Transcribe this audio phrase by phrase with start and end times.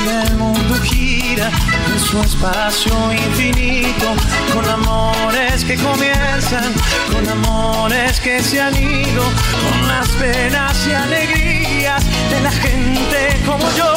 [0.00, 1.50] Gira el mundo gira
[1.92, 4.14] en su espacio infinito,
[4.54, 6.72] con amores que comienzan,
[7.12, 13.70] con amores que se han ido, con las penas y alegrías de la gente como
[13.76, 13.89] yo.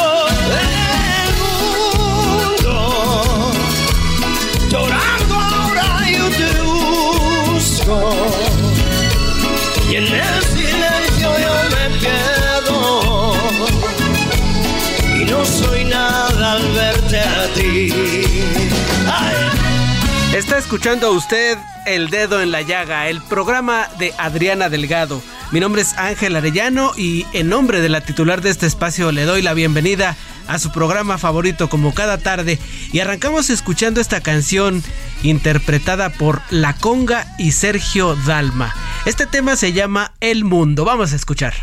[20.34, 25.22] Está escuchando usted El Dedo en la Llaga, el programa de Adriana Delgado.
[25.52, 29.26] Mi nombre es Ángel Arellano y en nombre de la titular de este espacio le
[29.26, 32.58] doy la bienvenida a su programa favorito como cada tarde
[32.92, 34.82] y arrancamos escuchando esta canción
[35.22, 38.74] interpretada por La Conga y Sergio Dalma.
[39.06, 40.84] Este tema se llama El Mundo.
[40.84, 41.54] Vamos a escuchar.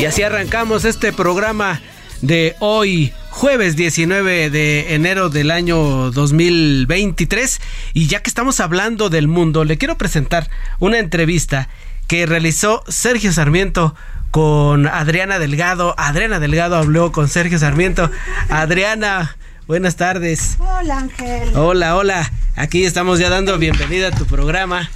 [0.00, 1.78] Y así arrancamos este programa
[2.22, 7.60] de hoy, jueves 19 de enero del año 2023.
[7.92, 11.68] Y ya que estamos hablando del mundo, le quiero presentar una entrevista
[12.08, 13.94] que realizó Sergio Sarmiento
[14.30, 15.94] con Adriana Delgado.
[15.98, 18.10] Adriana Delgado habló con Sergio Sarmiento.
[18.48, 20.56] Adriana, buenas tardes.
[20.60, 21.54] Hola Ángel.
[21.54, 22.32] Hola, hola.
[22.56, 24.88] Aquí estamos ya dando bienvenida a tu programa.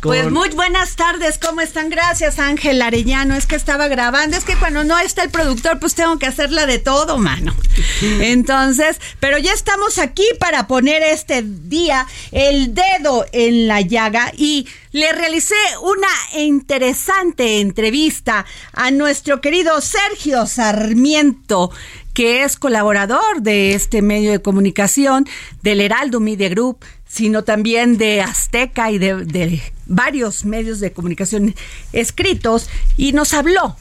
[0.00, 1.90] Con- Pues muy buenas tardes, ¿cómo están?
[1.90, 5.94] Gracias Ángel Arellano, es que estaba grabando, es que cuando no está el productor pues
[5.94, 7.54] tengo que hacerla de todo, mano.
[8.02, 14.66] Entonces, pero ya estamos aquí para poner este día el dedo en la llaga y
[14.92, 16.08] le realicé una
[16.42, 21.70] interesante entrevista a nuestro querido Sergio Sarmiento
[22.14, 25.28] que es colaborador de este medio de comunicación,
[25.62, 31.54] del Heraldo Media Group, sino también de Azteca y de, varios medios de comunicación
[31.92, 33.74] escritos, y nos habló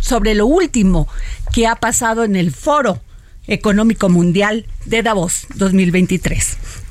[0.00, 1.08] sobre lo último
[1.54, 2.98] que ha pasado en el Foro
[3.46, 6.82] Económico Mundial de Davos 2023.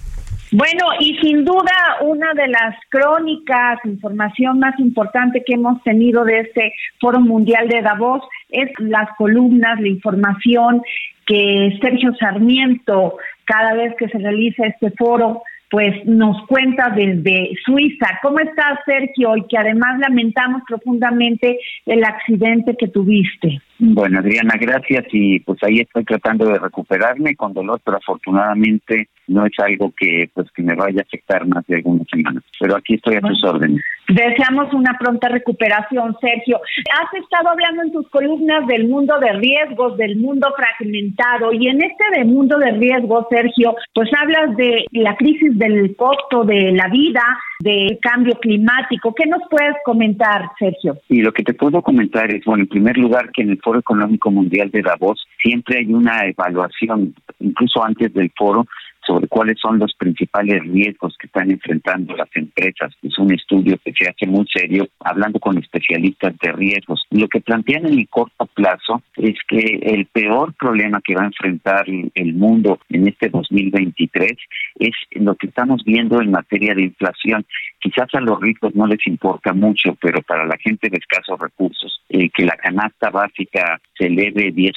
[0.52, 1.72] Bueno, y sin duda
[2.02, 7.84] una de las crónicas, información más importante que hemos tenido de este Foro Mundial de
[7.84, 10.82] Davos es las columnas, la información
[11.28, 15.44] que Sergio Sarmiento, cada vez que se realiza este foro,
[15.74, 18.06] pues nos cuenta desde Suiza.
[18.22, 19.36] ¿Cómo estás, Sergio?
[19.36, 21.58] Y que además lamentamos profundamente
[21.88, 23.60] el accidente que tuviste.
[23.80, 29.46] Bueno, Adriana, gracias y pues ahí estoy tratando de recuperarme con dolor, pero afortunadamente no
[29.46, 32.44] es algo que pues que me vaya a afectar más de algunas semanas.
[32.60, 33.82] Pero aquí estoy a tus órdenes.
[34.08, 36.60] Deseamos una pronta recuperación, Sergio.
[37.02, 41.82] Has estado hablando en tus columnas del mundo de riesgos, del mundo fragmentado, y en
[41.82, 46.90] este de mundo de riesgos, Sergio, pues hablas de la crisis del costo de la
[46.90, 47.24] vida,
[47.60, 49.16] del cambio climático.
[49.16, 50.98] ¿Qué nos puedes comentar, Sergio?
[51.08, 53.80] Y lo que te puedo comentar es, bueno, en primer lugar, que en el Foro
[53.80, 58.66] Económico Mundial de Davos siempre hay una evaluación, incluso antes del foro,
[59.06, 62.94] sobre cuáles son los principales riesgos que están enfrentando las empresas.
[63.02, 67.06] Es un estudio que se hace muy serio, hablando con especialistas de riesgos.
[67.12, 71.28] Lo que plantean en el corto plazo es que el peor problema que va a
[71.28, 74.32] enfrentar el mundo en este 2023
[74.80, 77.46] es lo que estamos viendo en materia de inflación.
[77.80, 82.02] Quizás a los ricos no les importa mucho, pero para la gente de escasos recursos,
[82.10, 84.74] eh, que la canasta básica se eleve 10%,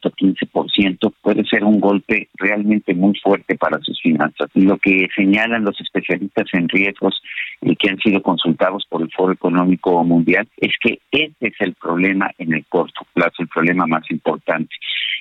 [0.00, 4.48] 15%, puede ser un golpe realmente muy fuerte para sus finanzas.
[4.54, 7.20] Y lo que señalan los especialistas en riesgos
[7.60, 11.74] y que han sido consultados por el Foro Económico Mundial es que este es el
[11.74, 14.74] problema en el corto plazo, el problema más importante.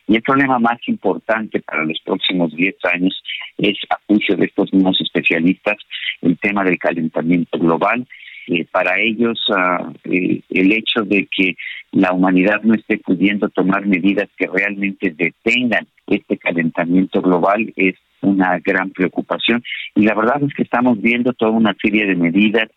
[0.08, 3.22] Y el problema más importante para los próximos 10 años
[3.58, 5.78] es, a juicio de estos mismos especialistas,
[6.22, 8.08] el tema del calentamiento global
[8.48, 11.58] eh, para ellos ah, eh, el hecho de que
[11.92, 18.60] la humanidad no esté pudiendo tomar medidas que realmente detengan este calentamiento global es una
[18.60, 19.64] gran preocupación.
[19.96, 22.70] Y la verdad es que estamos viendo toda una serie de medidas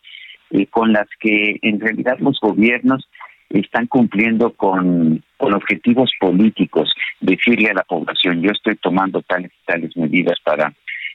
[0.51, 3.07] eh, con las que en realidad los gobiernos
[3.49, 9.65] están cumpliendo con, con objetivos políticos, decirle a la población, yo estoy tomando tales y
[9.65, 10.73] tales medidas para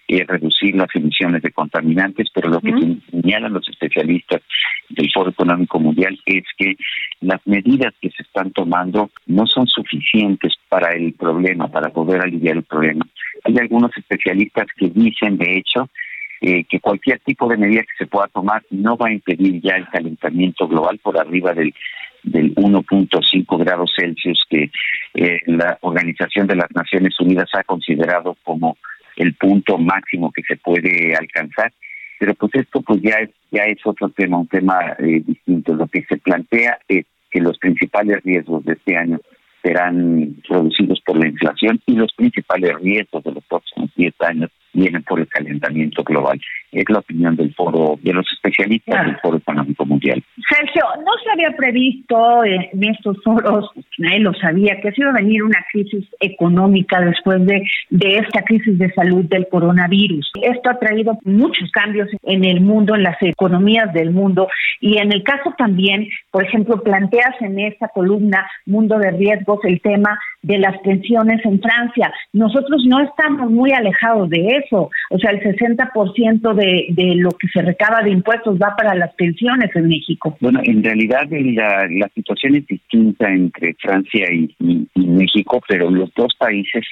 [0.09, 2.73] eh, reducir las emisiones de contaminantes, pero lo que
[3.11, 4.43] señalan los especialistas
[4.89, 6.77] del Foro Económico Mundial es que
[7.21, 12.57] las medidas que se están tomando no son suficientes para el problema, para poder aliviar
[12.57, 13.07] el problema.
[13.45, 15.89] Hay algunos especialistas que dicen, de hecho,
[16.41, 19.77] eh, que cualquier tipo de medida que se pueda tomar no va a impedir ya
[19.77, 21.75] el calentamiento global por arriba del
[22.27, 24.71] del 1.5 grados Celsius que
[25.15, 28.77] eh, la Organización de las Naciones Unidas ha considerado como
[29.17, 31.73] el punto máximo que se puede alcanzar.
[32.19, 35.75] Pero pues esto pues ya es, ya es otro tema, un tema eh, distinto.
[35.75, 39.21] Lo que se plantea es que los principales riesgos de este año
[39.63, 45.03] serán producidos por la inflación y los principales riesgos de los próximos 10 años vienen
[45.03, 46.41] por el calentamiento global.
[46.73, 50.23] Es la opinión del foro, de los especialistas del Foro Económico Mundial.
[50.49, 55.15] Sergio, no se había previsto en estos foros, nadie lo sabía, que se iba a
[55.15, 60.31] venir una crisis económica después de, de esta crisis de salud del coronavirus.
[60.43, 64.49] Esto ha traído muchos cambios en el mundo, en las economías del mundo,
[64.81, 69.81] y en el caso también, por ejemplo, planteas en esta columna Mundo de Riesgos el
[69.81, 72.13] tema de las pensiones en Francia.
[72.33, 74.91] Nosotros no estamos muy alejados de eso.
[75.11, 76.87] O sea, el 60% de,
[77.17, 80.37] lo que se recaba de impuestos va para las pensiones en México.
[80.41, 84.55] Bueno, en realidad la, la situación es distinta entre Francia y,
[84.95, 86.85] México, pero los dos países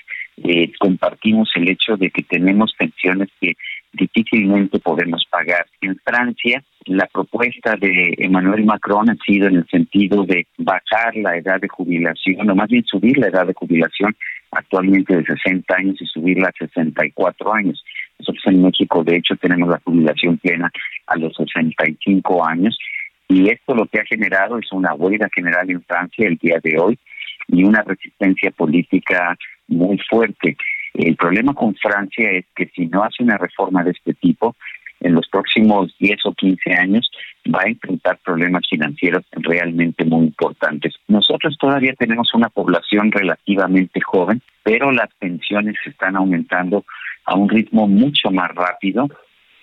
[0.42, 3.54] eh, compartimos el hecho de que tenemos pensiones que
[3.92, 5.66] difícilmente podemos pagar.
[5.80, 11.36] En Francia, la propuesta de Emmanuel Macron ha sido en el sentido de bajar la
[11.36, 14.14] edad de jubilación, o más bien subir la edad de jubilación
[14.50, 17.84] actualmente de 60 años y subirla a 64 años.
[18.18, 20.70] Nosotros en México, de hecho, tenemos la jubilación plena
[21.06, 22.78] a los 65 años
[23.28, 26.78] y esto lo que ha generado es una huelga general en Francia el día de
[26.78, 26.98] hoy
[27.48, 29.36] y una resistencia política
[29.68, 30.56] muy fuerte.
[30.94, 34.54] El problema con Francia es que si no hace una reforma de este tipo,
[35.00, 37.10] en los próximos 10 o 15 años
[37.52, 40.94] va a enfrentar problemas financieros realmente muy importantes.
[41.08, 46.84] Nosotros todavía tenemos una población relativamente joven, pero las pensiones están aumentando
[47.24, 49.08] a un ritmo mucho más rápido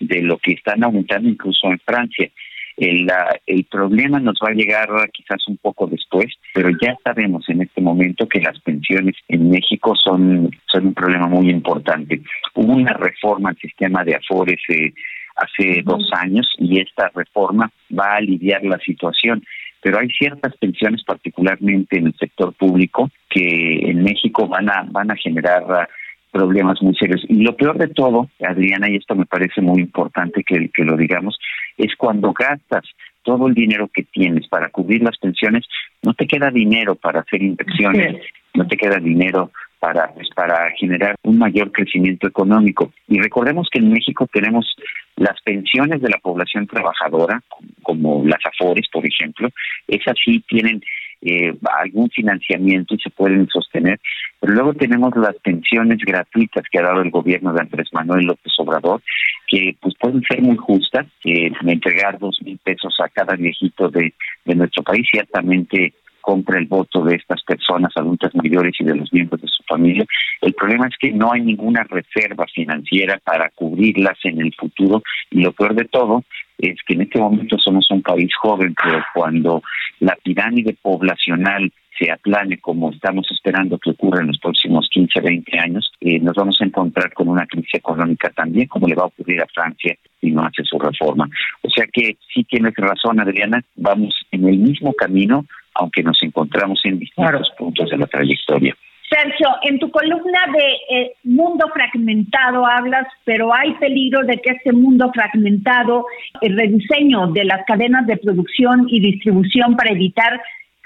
[0.00, 2.30] de lo que están aumentando incluso en Francia.
[2.76, 3.06] El,
[3.46, 7.80] el problema nos va a llegar quizás un poco después, pero ya sabemos en este
[7.80, 12.22] momento que las pensiones en México son, son un problema muy importante.
[12.54, 14.92] Hubo una reforma al sistema de Afores eh,
[15.36, 19.44] hace dos años y esta reforma va a aliviar la situación.
[19.82, 25.10] Pero hay ciertas pensiones, particularmente en el sector público, que en México van a van
[25.10, 25.88] a generar
[26.32, 27.24] problemas muy serios.
[27.28, 30.96] Y lo peor de todo, Adriana, y esto me parece muy importante que, que lo
[30.96, 31.38] digamos,
[31.76, 32.84] es cuando gastas
[33.22, 35.64] todo el dinero que tienes para cubrir las pensiones,
[36.02, 38.20] no te queda dinero para hacer inversiones,
[38.54, 42.92] no te queda dinero para, pues, para generar un mayor crecimiento económico.
[43.08, 44.76] Y recordemos que en México tenemos
[45.16, 47.42] las pensiones de la población trabajadora,
[47.82, 49.48] como las AFORES, por ejemplo,
[49.88, 50.82] esas sí tienen
[51.22, 54.00] eh, algún financiamiento y se pueden sostener,
[54.40, 58.52] pero luego tenemos las pensiones gratuitas que ha dado el gobierno de Andrés Manuel López
[58.58, 59.00] Obrador,
[59.46, 64.12] que pues pueden ser muy justas, que entregar dos mil pesos a cada viejito de,
[64.44, 69.12] de nuestro país ciertamente compra el voto de estas personas adultas mayores y de los
[69.12, 70.06] miembros de su familia.
[70.40, 75.42] El problema es que no hay ninguna reserva financiera para cubrirlas en el futuro y
[75.42, 76.24] lo peor de todo
[76.58, 79.62] es que en este momento somos un país joven, pero cuando
[80.00, 85.58] la pirámide poblacional se aplane como estamos esperando que ocurra en los próximos 15, 20
[85.58, 89.06] años, eh, nos vamos a encontrar con una crisis económica también, como le va a
[89.06, 91.28] ocurrir a Francia si no hace su reforma.
[91.62, 95.44] O sea que sí tienes razón, Adriana, vamos en el mismo camino,
[95.74, 98.74] aunque nos encontramos en distintos puntos de la trayectoria.
[99.12, 104.72] Sergio, en tu columna de eh, mundo fragmentado hablas, pero hay peligro de que este
[104.72, 106.06] mundo fragmentado,
[106.40, 110.40] el rediseño de las cadenas de producción y distribución para evitar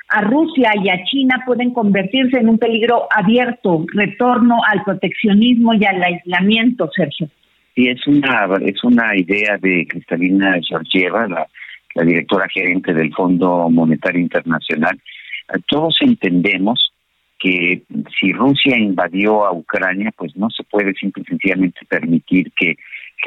[0.09, 5.85] a Rusia y a China pueden convertirse en un peligro abierto, retorno al proteccionismo y
[5.85, 7.29] al aislamiento, Sergio.
[7.75, 11.47] Sí, es una, es una idea de Cristalina Georgieva, la,
[11.95, 14.99] la directora gerente del Fondo Monetario Internacional.
[15.69, 16.93] Todos entendemos
[17.47, 17.83] que
[18.19, 22.77] si Rusia invadió a Ucrania, pues no se puede simple y sencillamente permitir que,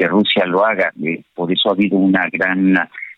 [0.08, 0.94] Rusia lo haga.
[1.04, 2.74] Eh, por eso ha habido una gran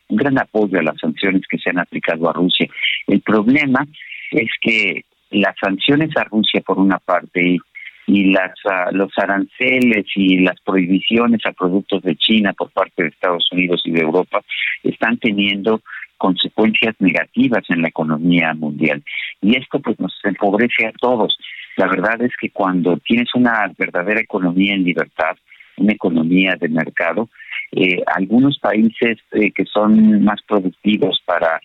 [0.08, 2.66] un gran apoyo a las sanciones que se han aplicado a Rusia.
[3.06, 3.86] El problema
[4.32, 7.58] es que las sanciones a Rusia por una parte
[8.08, 13.10] y, las ah, los aranceles y las prohibiciones a productos de China por parte de
[13.10, 14.42] Estados Unidos y de Europa
[14.82, 15.82] están teniendo
[16.22, 19.02] consecuencias negativas en la economía mundial.
[19.40, 21.36] Y esto pues nos empobrece a todos.
[21.76, 25.36] La verdad es que cuando tienes una verdadera economía en libertad,
[25.78, 27.28] una economía de mercado,
[27.72, 31.60] eh, algunos países eh, que son más productivos para,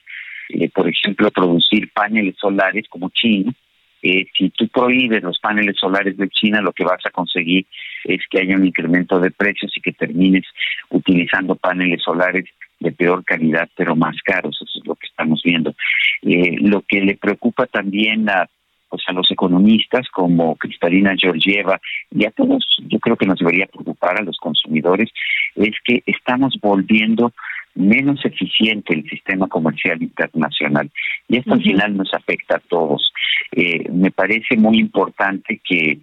[0.50, 3.54] eh, por ejemplo, producir paneles solares como China,
[4.02, 7.66] si tú prohíbes los paneles solares de China, lo que vas a conseguir
[8.06, 10.46] es que haya un incremento de precios y que termines
[10.90, 12.46] utilizando paneles solares
[12.80, 14.56] de peor calidad, pero más caros.
[14.62, 15.74] Eso es lo que estamos viendo.
[16.22, 18.48] lo que le preocupa también a
[18.90, 21.80] pues a los economistas como Cristalina Georgieva
[22.10, 25.10] y a todos, yo creo que nos debería preocupar a los consumidores,
[25.56, 27.34] es que estamos volviendo
[27.76, 30.90] menos eficiente el sistema comercial internacional.
[31.28, 33.12] Y esto al final nos afecta a todos.
[33.52, 36.00] Eh, me parece muy importante que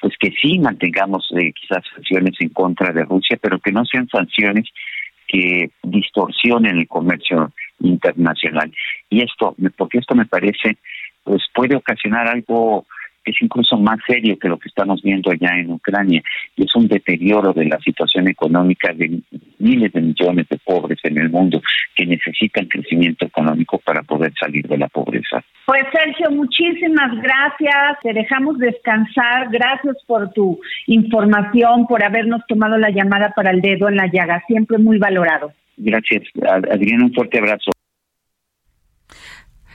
[0.00, 4.06] pues que sí mantengamos eh, quizás sanciones en contra de Rusia, pero que no sean
[4.08, 4.68] sanciones
[5.26, 8.72] que distorsionen el comercio internacional.
[9.10, 10.78] Y esto, porque esto me parece
[11.24, 12.86] pues puede ocasionar algo
[13.24, 16.22] es incluso más serio que lo que estamos viendo allá en Ucrania,
[16.56, 19.20] y es un deterioro de la situación económica de
[19.58, 21.60] miles de millones de pobres en el mundo
[21.94, 25.42] que necesitan crecimiento económico para poder salir de la pobreza.
[25.66, 32.90] Pues Sergio, muchísimas gracias, te dejamos descansar, gracias por tu información, por habernos tomado la
[32.90, 35.52] llamada para el dedo en la llaga, siempre muy valorado.
[35.76, 36.22] Gracias,
[36.70, 37.73] Adrián, un fuerte abrazo.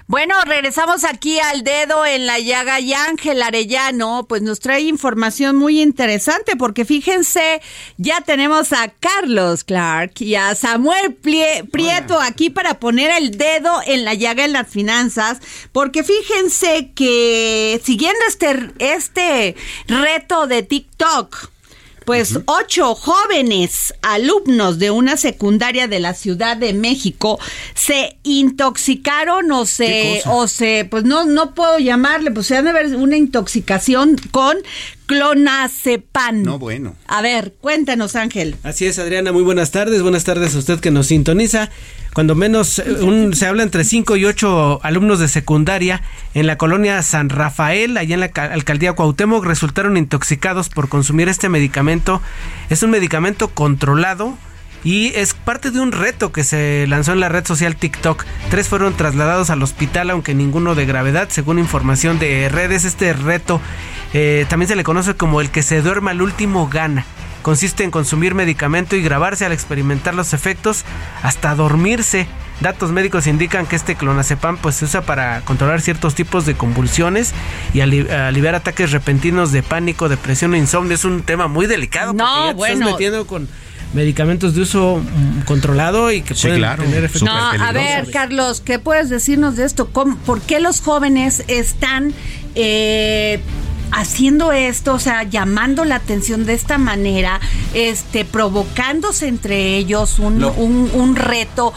[0.10, 5.56] Bueno, regresamos aquí al dedo en la llaga y Ángel Arellano, pues nos trae información
[5.56, 7.62] muy interesante porque fíjense,
[7.98, 14.04] ya tenemos a Carlos Clark y a Samuel Prieto aquí para poner el dedo en
[14.04, 15.42] la llaga en las finanzas,
[15.74, 19.56] porque fíjense que siguiendo este, este
[19.88, 21.52] reto de TikTok,
[22.10, 27.38] pues ocho jóvenes alumnos de una secundaria de la Ciudad de México
[27.76, 32.74] se intoxicaron o se, o se, pues no, no puedo llamarle, pues se han de
[32.74, 34.58] ver una intoxicación con
[35.10, 36.44] clonazepam.
[36.44, 36.96] No, bueno.
[37.08, 38.56] A ver, cuéntanos, Ángel.
[38.62, 40.04] Así es, Adriana, muy buenas tardes.
[40.04, 41.72] Buenas tardes a usted que nos sintoniza.
[42.14, 46.04] Cuando menos eh, se habla entre 5 y 8 alumnos de secundaria
[46.36, 51.50] en la colonia San Rafael, allá en la alcaldía Cuauhtémoc, resultaron intoxicados por consumir este
[51.50, 52.22] medicamento.
[52.70, 54.38] Es un medicamento controlado
[54.84, 58.26] y es parte de un reto que se lanzó en la red social TikTok.
[58.50, 62.86] Tres fueron trasladados al hospital, aunque ninguno de gravedad, según información de redes.
[62.86, 63.60] Este reto
[64.14, 67.06] eh, también se le conoce como el que se duerma al último gana.
[67.42, 70.84] Consiste en consumir medicamento y grabarse al experimentar los efectos
[71.24, 72.28] hasta dormirse.
[72.60, 77.34] Datos médicos indican que este clonazepam pues, se usa para controlar ciertos tipos de convulsiones
[77.74, 80.96] y aliviar ataques repentinos de pánico, depresión e insomnio.
[80.96, 82.74] Es un tema muy delicado no, porque ya bueno.
[82.74, 83.48] estás metiendo con
[83.94, 87.24] medicamentos de uso mm, controlado y que pueden tener efectos.
[87.24, 89.88] No, a ver, Carlos, ¿qué puedes decirnos de esto?
[89.88, 92.14] ¿Por qué los jóvenes están
[92.56, 93.40] eh,
[93.92, 97.40] haciendo esto, o sea, llamando la atención de esta manera,
[97.74, 101.74] este, provocándose entre ellos un, un, un reto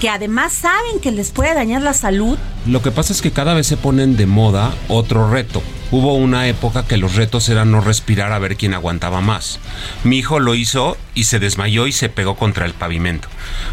[0.00, 2.38] que además saben que les puede dañar la salud.
[2.66, 5.62] Lo que pasa es que cada vez se ponen de moda otro reto.
[5.90, 9.58] Hubo una época que los retos eran no respirar a ver quién aguantaba más.
[10.04, 13.28] Mi hijo lo hizo y se desmayó y se pegó contra el pavimento.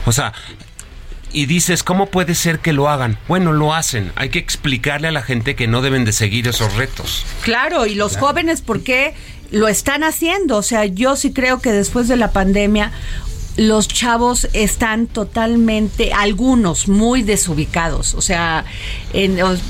[0.05, 0.33] O sea,
[1.37, 3.19] y dices, ¿cómo puede ser que lo hagan?
[3.27, 4.11] Bueno, lo hacen.
[4.15, 7.27] Hay que explicarle a la gente que no deben de seguir esos retos.
[7.41, 9.13] Claro, y los jóvenes, ¿por qué
[9.51, 10.57] lo están haciendo?
[10.57, 12.91] O sea, yo sí creo que después de la pandemia
[13.57, 18.65] los chavos están totalmente, algunos muy desubicados, o sea,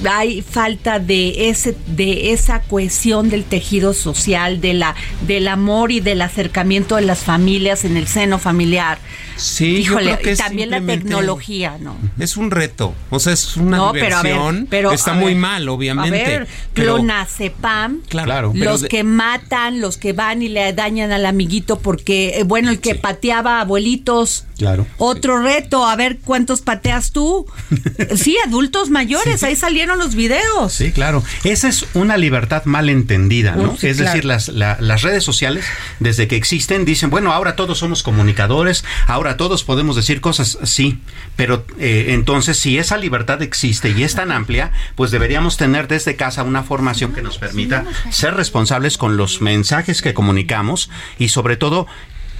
[0.09, 6.01] hay falta de ese, de esa cohesión del tejido social, de la, del amor y
[6.01, 8.99] del acercamiento de las familias en el seno familiar.
[9.37, 11.95] Sí, Híjole, y también la tecnología, ¿no?
[12.17, 14.67] Es un reto, o sea, es una no, diversión.
[14.69, 16.25] Pero, está muy mal, obviamente.
[16.25, 21.79] A ver, clonazepam, claro, los que matan, los que van y le dañan al amiguito
[21.79, 24.45] porque, eh, bueno, el que pateaba abuelitos.
[24.57, 24.87] Claro.
[24.97, 27.45] Otro reto, a ver cuántos pateas tú.
[28.15, 30.73] sí, adultos mayores, ahí salieron los videos.
[30.73, 31.23] Sí, claro.
[31.43, 33.77] Esa es una libertad mal entendida, ¿no?
[33.79, 35.65] es decir, las, las redes sociales,
[35.99, 40.99] desde que existen, dicen, bueno, ahora todos somos comunicadores, ahora todos podemos decir cosas, sí,
[41.35, 46.15] pero eh, entonces si esa libertad existe y es tan amplia, pues deberíamos tener desde
[46.15, 51.57] casa una formación que nos permita ser responsables con los mensajes que comunicamos y sobre
[51.57, 51.85] todo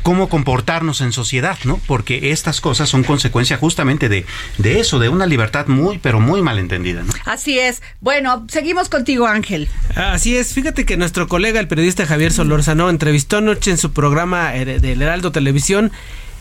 [0.04, 1.80] cómo comportarnos en sociedad, ¿no?
[1.88, 4.26] Porque estas cosas son consecuencia justamente de,
[4.58, 7.14] de eso, de una libertad muy, pero muy mal entendida, ¿no?
[7.26, 7.82] Así es.
[8.02, 9.68] Bueno, seguimos contigo, Ángel.
[9.96, 10.54] Así es.
[10.54, 15.02] Fíjate que nuestro colega, el periodista Javier Solórzano, entrevistó anoche en su programa eh, del
[15.02, 15.92] Heraldo Televisión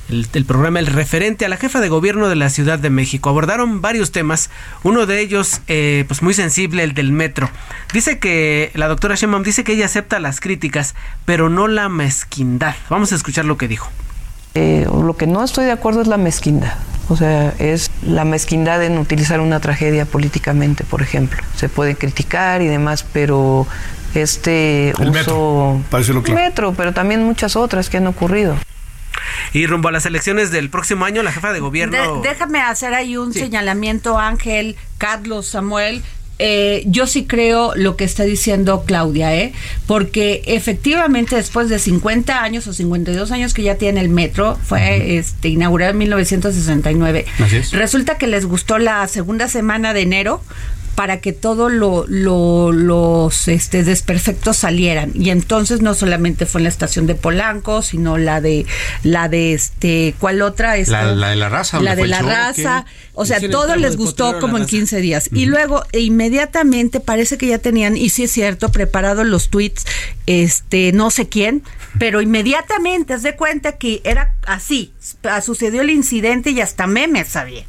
[0.08, 3.28] el, programa El Referente a la jefa de gobierno de la Ciudad de México.
[3.28, 4.50] Abordaron varios temas,
[4.82, 7.50] uno de ellos eh, pues muy sensible, el del metro.
[7.92, 10.94] Dice que la doctora Sheinbaum dice que ella acepta las críticas,
[11.24, 12.74] pero no la mezquindad.
[12.88, 13.90] Vamos a escuchar lo que dijo.
[14.54, 16.74] Eh, lo que no estoy de acuerdo es la mezquindad.
[17.08, 21.40] O sea, es la mezquindad en utilizar una tragedia políticamente, por ejemplo.
[21.56, 23.66] Se puede criticar y demás, pero
[24.14, 28.56] este el uso metro, metro, pero también muchas otras que han ocurrido.
[29.52, 32.20] Y rumbo a las elecciones del próximo año, la jefa de gobierno.
[32.22, 36.02] déjame hacer ahí un señalamiento, Ángel, Carlos, Samuel.
[36.38, 39.54] Eh, yo sí creo lo que está diciendo Claudia, ¿eh?
[39.86, 45.16] porque efectivamente después de 50 años o 52 años que ya tiene el metro, fue
[45.16, 47.24] este, inaugurado en 1969,
[47.72, 50.42] resulta que les gustó la segunda semana de enero,
[50.96, 52.06] para que todos lo,
[52.72, 55.12] los este, desperfectos salieran.
[55.14, 58.64] Y entonces no solamente fue en la estación de Polanco, sino la de,
[59.02, 60.74] la de este, ¿cuál otra?
[60.78, 61.80] la, de la raza.
[61.80, 62.86] La de la raza.
[63.12, 65.28] O sea, todo les gustó como en 15 días.
[65.32, 69.84] Y luego, e inmediatamente, parece que ya tenían, y sí es cierto, preparados los tweets,
[70.26, 71.62] este, no sé quién,
[71.98, 74.92] pero inmediatamente, haz de cuenta que era así,
[75.42, 77.64] sucedió el incidente y hasta memes sabía.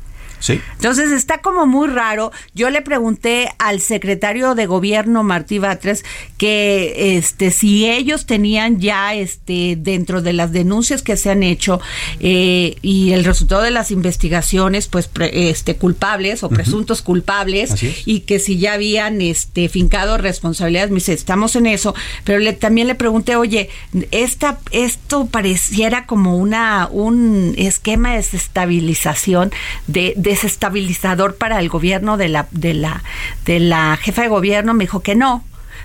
[0.47, 2.31] Entonces está como muy raro.
[2.53, 6.05] Yo le pregunté al secretario de gobierno Martí Batres
[6.37, 11.79] que este si ellos tenían ya este dentro de las denuncias que se han hecho
[12.19, 18.39] eh, y el resultado de las investigaciones pues este culpables o presuntos culpables y que
[18.39, 22.95] si ya habían este fincado responsabilidades me dice estamos en eso pero le, también le
[22.95, 23.69] pregunté oye
[24.11, 29.51] esta esto pareciera como una un esquema de desestabilización
[29.87, 33.03] de desestabilizador para el gobierno de la, de la,
[33.45, 35.43] de la jefa de gobierno, me dijo que no.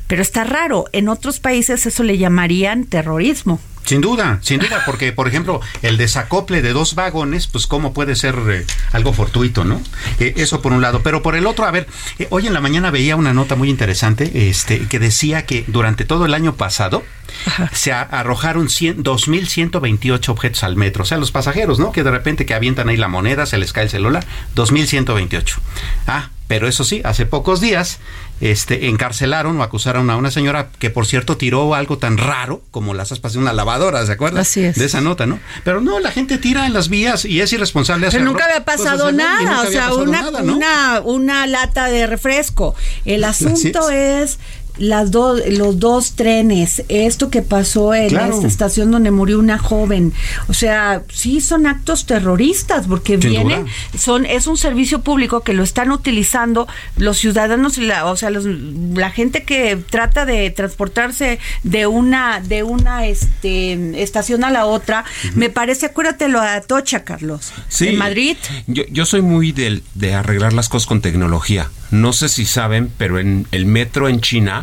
[0.08, 3.60] Pero está raro, en otros países eso le llamarían terrorismo.
[3.84, 8.14] Sin duda, sin duda, porque por ejemplo el desacople de dos vagones, pues cómo puede
[8.14, 9.80] ser eh, algo fortuito, ¿no?
[10.20, 12.60] Eh, eso por un lado, pero por el otro, a ver, eh, hoy en la
[12.60, 17.02] mañana veía una nota muy interesante, este, que decía que durante todo el año pasado
[17.72, 21.92] se arrojaron 2.128 objetos al metro, o sea, los pasajeros, ¿no?
[21.92, 25.58] Que de repente que avientan ahí la moneda, se les cae el celular, 2.128.
[26.06, 27.98] Ah, pero eso sí, hace pocos días
[28.42, 32.92] este, encarcelaron o acusaron a una señora que, por cierto, tiró algo tan raro como
[32.92, 34.42] las aspas de una lavadora, ¿se acuerdan?
[34.42, 34.76] Así es.
[34.76, 35.40] De esa nota, ¿no?
[35.64, 38.08] Pero no, la gente tira en las vías y es irresponsable.
[38.10, 42.74] Pero nunca había pasado nada, o sea, una, una, una lata de refresco.
[43.06, 44.38] El asunto es
[44.78, 50.12] las dos los dos trenes, esto que pasó en esta estación donde murió una joven,
[50.48, 55.62] o sea, sí son actos terroristas porque vienen, son es un servicio público que lo
[55.62, 62.40] están utilizando los ciudadanos, la, o sea, la gente que trata de transportarse de una
[62.40, 65.04] de una este estación a la otra,
[65.34, 68.36] me parece, acuérdate lo de Atocha, Carlos, sí, en Madrid.
[68.66, 71.70] Yo, yo soy muy de, de arreglar las cosas con tecnología.
[71.90, 74.61] No sé si saben, pero en el metro en China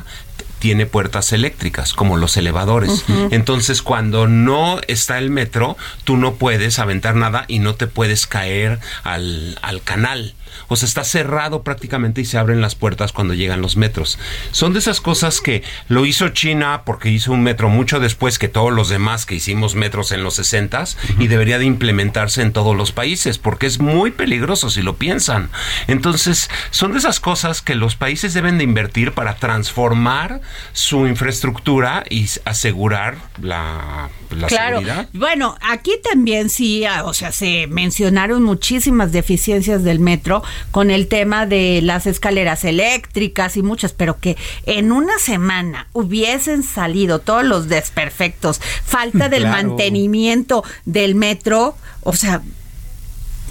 [0.60, 3.06] tiene puertas eléctricas, como los elevadores.
[3.32, 8.28] Entonces, cuando no está el metro, tú no puedes aventar nada y no te puedes
[8.28, 10.36] caer al, al canal
[10.67, 14.19] o sea, está cerrado prácticamente y se abren las puertas cuando llegan los metros.
[14.52, 18.48] Son de esas cosas que lo hizo China porque hizo un metro mucho después que
[18.48, 20.69] todos los demás que hicimos metros en los 60
[21.17, 25.50] y debería de implementarse en todos los países porque es muy peligroso si lo piensan.
[25.88, 30.41] Entonces, son de esas cosas que los países deben de invertir para transformar
[30.74, 34.80] su infraestructura y asegurar la, la claro.
[34.80, 35.10] seguridad.
[35.13, 41.08] Bueno, aquí también sí, ah, o sea, se mencionaron muchísimas deficiencias del metro con el
[41.08, 47.44] tema de las escaleras eléctricas y muchas, pero que en una semana hubiesen salido todos
[47.44, 49.68] los desperfectos, falta del Claro.
[49.68, 52.42] mantenimiento del metro, o sea,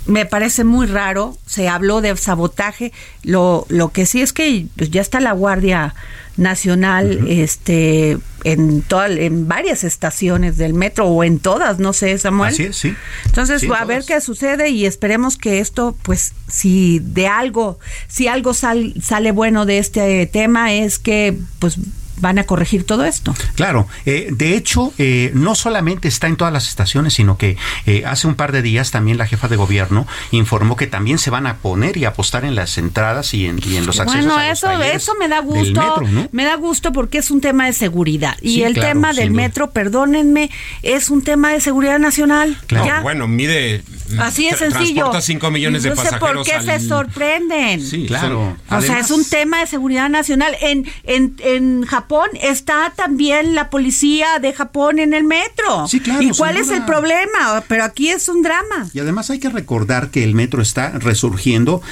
[0.09, 1.37] me parece muy raro.
[1.47, 2.92] Se habló de sabotaje.
[3.23, 5.94] Lo, lo que sí es que pues, ya está la Guardia
[6.37, 12.53] Nacional este, en, toda, en varias estaciones del metro o en todas, no sé, Samuel.
[12.55, 12.94] Así es, sí.
[13.27, 18.29] Entonces, Sí, a ver qué sucede y esperemos que esto, pues, si de algo, si
[18.29, 21.77] algo sal- sale bueno de este tema es que, pues,
[22.21, 23.35] van a corregir todo esto.
[23.55, 28.05] Claro, eh, de hecho, eh, no solamente está en todas las estaciones, sino que eh,
[28.07, 31.47] hace un par de días también la jefa de gobierno informó que también se van
[31.47, 34.49] a poner y apostar en las entradas y en, y en los accesos Bueno, a
[34.49, 34.57] los
[34.97, 35.81] eso, me da del gusto.
[35.81, 36.29] metro, ¿no?
[36.33, 38.37] Me da gusto porque es un tema de seguridad.
[38.43, 39.37] Y Sí, el claro, tema del duda.
[39.43, 40.51] metro, perdónenme,
[40.83, 42.57] es un tema de seguridad nacional.
[42.67, 42.87] Claro.
[42.87, 43.01] Ya.
[43.01, 43.83] Bueno, mide.
[44.19, 44.95] Así de tra- sencillo.
[45.11, 46.37] Transporta 5 millones de no sé pasajeros.
[46.37, 47.81] por qué al- se sorprenden.
[47.83, 48.57] Sí, Claro.
[48.71, 50.57] O sea, es un tema de seguridad nacional.
[50.61, 52.08] En, en, en Japón
[52.40, 55.87] está también la policía de Japón en el metro.
[55.88, 57.62] Sí, claro, ¿Y cuál es el problema?
[57.68, 58.88] Pero aquí es un drama.
[58.92, 61.83] Y además hay que recordar que el metro está resurgiendo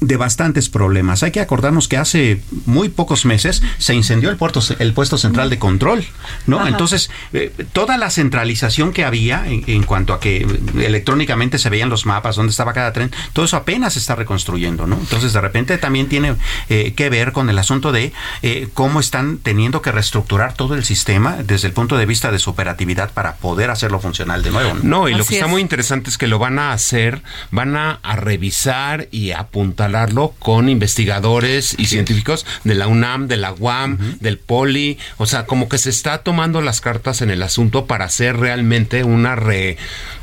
[0.00, 1.22] de bastantes problemas.
[1.22, 5.50] Hay que acordarnos que hace muy pocos meses se incendió el, puerto, el puesto central
[5.50, 6.04] de control,
[6.46, 6.60] ¿no?
[6.60, 6.68] Ajá.
[6.68, 10.46] Entonces, eh, toda la centralización que había en, en cuanto a que
[10.78, 14.86] electrónicamente se veían los mapas, dónde estaba cada tren, todo eso apenas se está reconstruyendo,
[14.86, 14.96] ¿no?
[14.96, 16.36] Entonces, de repente también tiene
[16.68, 18.12] eh, que ver con el asunto de
[18.42, 22.38] eh, cómo están teniendo que reestructurar todo el sistema desde el punto de vista de
[22.38, 24.74] su operatividad para poder hacerlo funcional de nuevo.
[24.74, 24.82] ¿no?
[24.82, 25.50] No, y lo que está es.
[25.50, 30.34] muy interesante es que lo van a hacer, van a, a revisar y a apuntalarlo
[30.38, 35.68] con investigadores y científicos de la UNAM, de la UAM, del POLI, o sea, como
[35.68, 39.76] que se está tomando las cartas en el asunto para hacer realmente una re,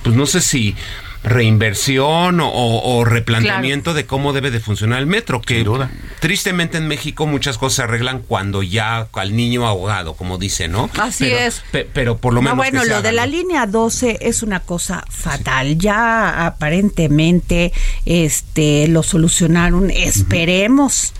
[0.03, 0.75] pues no sé si
[1.23, 5.89] reinversión o, o replanteamiento de cómo debe de funcionar el metro, que Sin duda.
[6.19, 10.89] tristemente en México muchas cosas se arreglan cuando ya al niño ahogado, como dice, ¿no?
[10.99, 11.63] Así Pero- es.
[11.71, 13.31] pe- pero por lo No, menos bueno, que se lo haga, de la ¿no?
[13.31, 15.77] línea 12 es una cosa fatal.
[15.77, 17.71] Ya aparentemente
[18.05, 19.89] este lo solucionaron.
[19.91, 21.13] Esperemos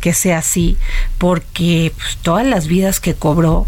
[0.00, 0.78] que sea así,
[1.18, 3.66] porque pues, todas las vidas que cobró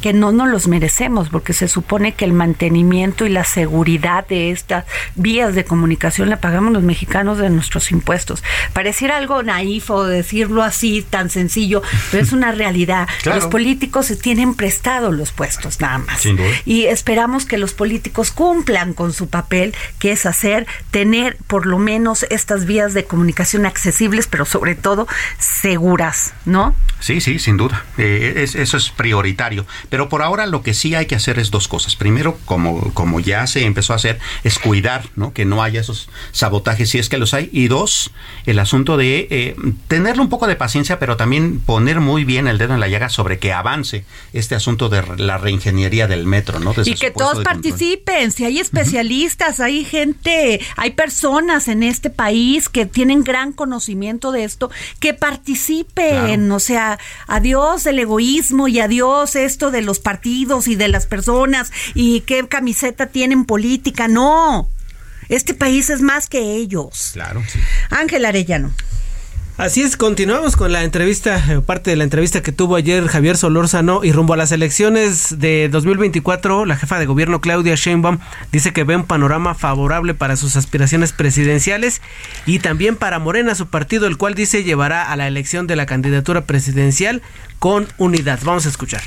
[0.00, 4.50] que no nos los merecemos, porque se supone que el mantenimiento y la seguridad de
[4.50, 4.84] estas
[5.14, 8.42] vías de comunicación la pagamos los mexicanos de nuestros impuestos.
[8.72, 13.08] Pareciera algo naif o decirlo así tan sencillo, pero es una realidad.
[13.22, 13.40] Claro.
[13.40, 16.20] Los políticos se tienen prestado los puestos nada más.
[16.20, 16.48] Sin duda.
[16.64, 21.78] Y esperamos que los políticos cumplan con su papel, que es hacer, tener por lo
[21.78, 25.06] menos estas vías de comunicación accesibles, pero sobre todo
[25.38, 26.74] seguras, ¿no?
[27.00, 27.84] Sí, sí, sin duda.
[27.98, 29.66] Eh, es- eso es prioritario.
[29.90, 31.96] Pero por ahora lo que sí hay que hacer es dos cosas.
[31.96, 35.32] Primero, como, como ya se empezó a hacer, es cuidar ¿no?
[35.34, 37.50] que no haya esos sabotajes si es que los hay.
[37.52, 38.12] Y dos,
[38.46, 39.56] el asunto de eh,
[39.88, 43.08] tenerle un poco de paciencia, pero también poner muy bien el dedo en la llaga
[43.08, 46.60] sobre que avance este asunto de la reingeniería del metro.
[46.60, 46.72] ¿no?
[46.72, 52.68] Desde y que todos participen, si hay especialistas, hay gente, hay personas en este país
[52.68, 59.34] que tienen gran conocimiento de esto, que participen, o sea, adiós el egoísmo y adiós
[59.34, 64.68] esto de los partidos y de las personas y qué camiseta tienen política, no.
[65.28, 67.10] Este país es más que ellos.
[67.12, 67.42] Claro.
[67.46, 67.60] sí.
[67.90, 68.72] Ángel Arellano.
[69.60, 73.36] Así es, continuamos con la entrevista, eh, parte de la entrevista que tuvo ayer Javier
[73.36, 78.20] Solórzano y rumbo a las elecciones de 2024, la jefa de gobierno Claudia Sheinbaum
[78.52, 82.00] dice que ve un panorama favorable para sus aspiraciones presidenciales
[82.46, 85.84] y también para Morena, su partido, el cual dice llevará a la elección de la
[85.84, 87.20] candidatura presidencial
[87.58, 88.40] con unidad.
[88.42, 89.02] Vamos a escuchar.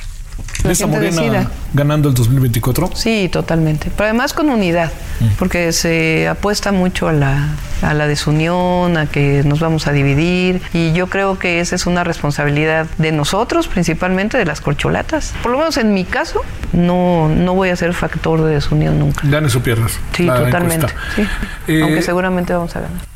[0.64, 1.52] ¿Ves a Morena decida.
[1.74, 2.92] ganando el 2024?
[2.96, 3.92] Sí, totalmente.
[3.96, 4.92] Pero además con unidad,
[5.38, 7.50] porque se apuesta mucho a la,
[7.82, 10.62] a la desunión, a que nos vamos a dividir.
[10.74, 15.34] Y yo creo que esa es una responsabilidad de nosotros, principalmente de las corcholatas.
[15.44, 16.42] Por lo menos en mi caso,
[16.72, 19.22] no, no voy a ser factor de desunión nunca.
[19.28, 20.00] Ganes o pierdas.
[20.16, 20.88] Sí, totalmente.
[21.16, 21.28] sí.
[21.68, 23.13] Eh, Aunque seguramente vamos a ganar.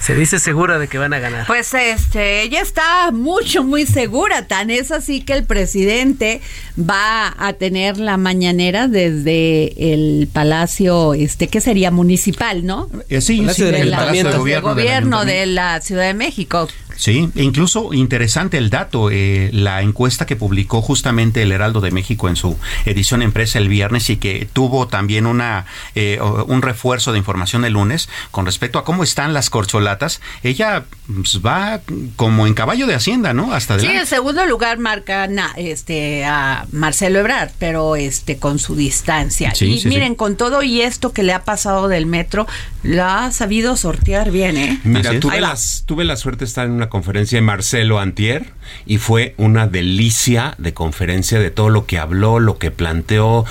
[0.00, 1.46] Se dice segura de que van a ganar.
[1.46, 4.46] Pues este, ella está mucho, muy segura.
[4.46, 6.40] Tan es así que el presidente
[6.78, 12.88] va a tener la mañanera desde el palacio, este, que sería municipal, ¿no?
[13.10, 14.60] Eh, sí, sí, del el la- Palacio de.
[14.60, 16.66] Gobierno, de la Ciudad de México.
[17.00, 21.90] Sí, e incluso interesante el dato, eh, la encuesta que publicó justamente el Heraldo de
[21.90, 27.12] México en su edición empresa el viernes y que tuvo también una eh, un refuerzo
[27.12, 30.20] de información el lunes con respecto a cómo están las corcholatas.
[30.42, 31.80] Ella pues, va
[32.16, 33.54] como en caballo de hacienda, ¿no?
[33.54, 39.54] Hasta Sí, en segundo lugar marca este a Marcelo Ebrard, pero este con su distancia.
[39.58, 42.46] y miren, con todo y esto que le ha pasado del metro,
[42.82, 44.80] la ha sabido sortear bien, ¿eh?
[44.84, 48.52] Mira, tuve, las, tuve la suerte de estar en una conferencia de Marcelo Antier
[48.86, 53.44] y fue una delicia de conferencia de todo lo que habló, lo que planteó,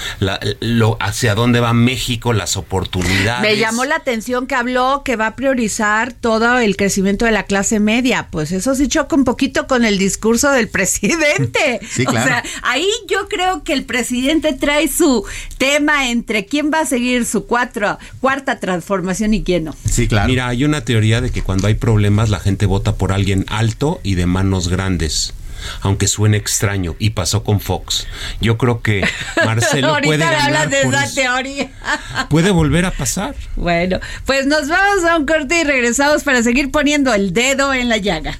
[0.59, 3.41] lo hacia dónde va México, las oportunidades.
[3.41, 7.43] Me llamó la atención que habló que va a priorizar todo el crecimiento de la
[7.43, 8.27] clase media.
[8.31, 11.79] Pues eso sí choca un poquito con el discurso del presidente.
[11.89, 12.25] Sí, claro.
[12.25, 15.25] O sea, ahí yo creo que el presidente trae su
[15.57, 19.75] tema entre quién va a seguir su cuatro, cuarta transformación y quién no.
[19.85, 20.27] Sí, claro.
[20.27, 23.99] Mira, hay una teoría de que cuando hay problemas la gente vota por alguien alto
[24.03, 25.33] y de manos grandes
[25.81, 28.07] aunque suene extraño, y pasó con Fox.
[28.41, 29.05] Yo creo que
[29.45, 31.69] Marcelo puede ganar de esa teoría.
[32.29, 33.35] puede volver a pasar.
[33.57, 37.89] Bueno, pues nos vamos a un corte y regresamos para seguir poniendo el dedo en
[37.89, 38.39] la llaga.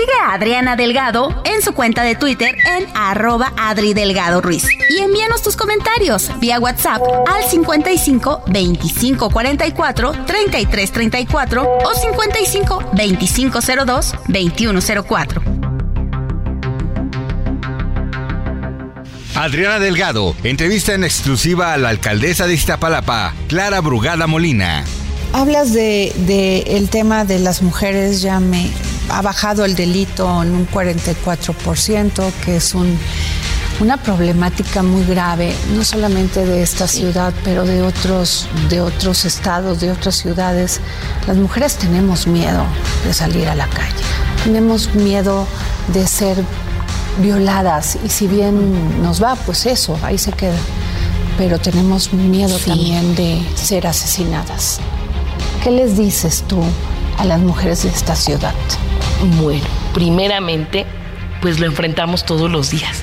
[0.00, 4.64] Sigue a Adriana Delgado en su cuenta de Twitter en arroba Adri Delgado Ruiz.
[4.88, 13.58] Y envíanos tus comentarios vía WhatsApp al 55 25 44 33 34 o 55 25
[13.84, 15.42] 02 21 04.
[19.34, 24.82] Adriana Delgado, entrevista en exclusiva a la alcaldesa de Iztapalapa, Clara Brugada Molina.
[25.34, 28.70] Hablas de, de el tema de las mujeres, ya me
[29.10, 32.98] ha bajado el delito en un 44%, que es un,
[33.80, 39.80] una problemática muy grave, no solamente de esta ciudad, pero de otros, de otros estados,
[39.80, 40.80] de otras ciudades.
[41.26, 42.64] Las mujeres tenemos miedo
[43.06, 44.04] de salir a la calle,
[44.44, 45.46] tenemos miedo
[45.88, 46.42] de ser
[47.20, 50.58] violadas y si bien nos va, pues eso, ahí se queda.
[51.38, 54.78] Pero tenemos miedo también de ser asesinadas.
[55.64, 56.60] ¿Qué les dices tú
[57.16, 58.54] a las mujeres de esta ciudad?
[59.22, 60.86] Bueno, primeramente,
[61.42, 63.02] pues lo enfrentamos todos los días,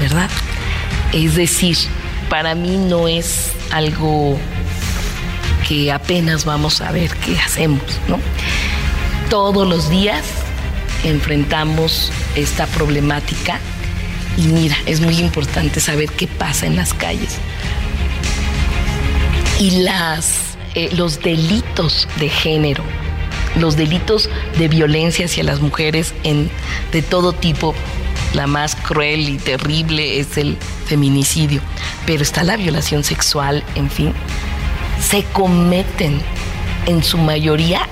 [0.00, 0.30] ¿verdad?
[1.12, 1.76] Es decir,
[2.30, 4.38] para mí no es algo
[5.66, 8.20] que apenas vamos a ver qué hacemos, ¿no?
[9.30, 10.24] Todos los días
[11.02, 13.58] enfrentamos esta problemática
[14.36, 17.36] y mira, es muy importante saber qué pasa en las calles.
[19.58, 22.84] Y las, eh, los delitos de género
[23.60, 26.50] los delitos de violencia hacia las mujeres en,
[26.92, 27.74] de todo tipo.
[28.34, 31.60] La más cruel y terrible es el feminicidio,
[32.06, 34.12] pero está la violación sexual, en fin.
[35.00, 36.20] Se cometen
[36.86, 37.88] en su mayoría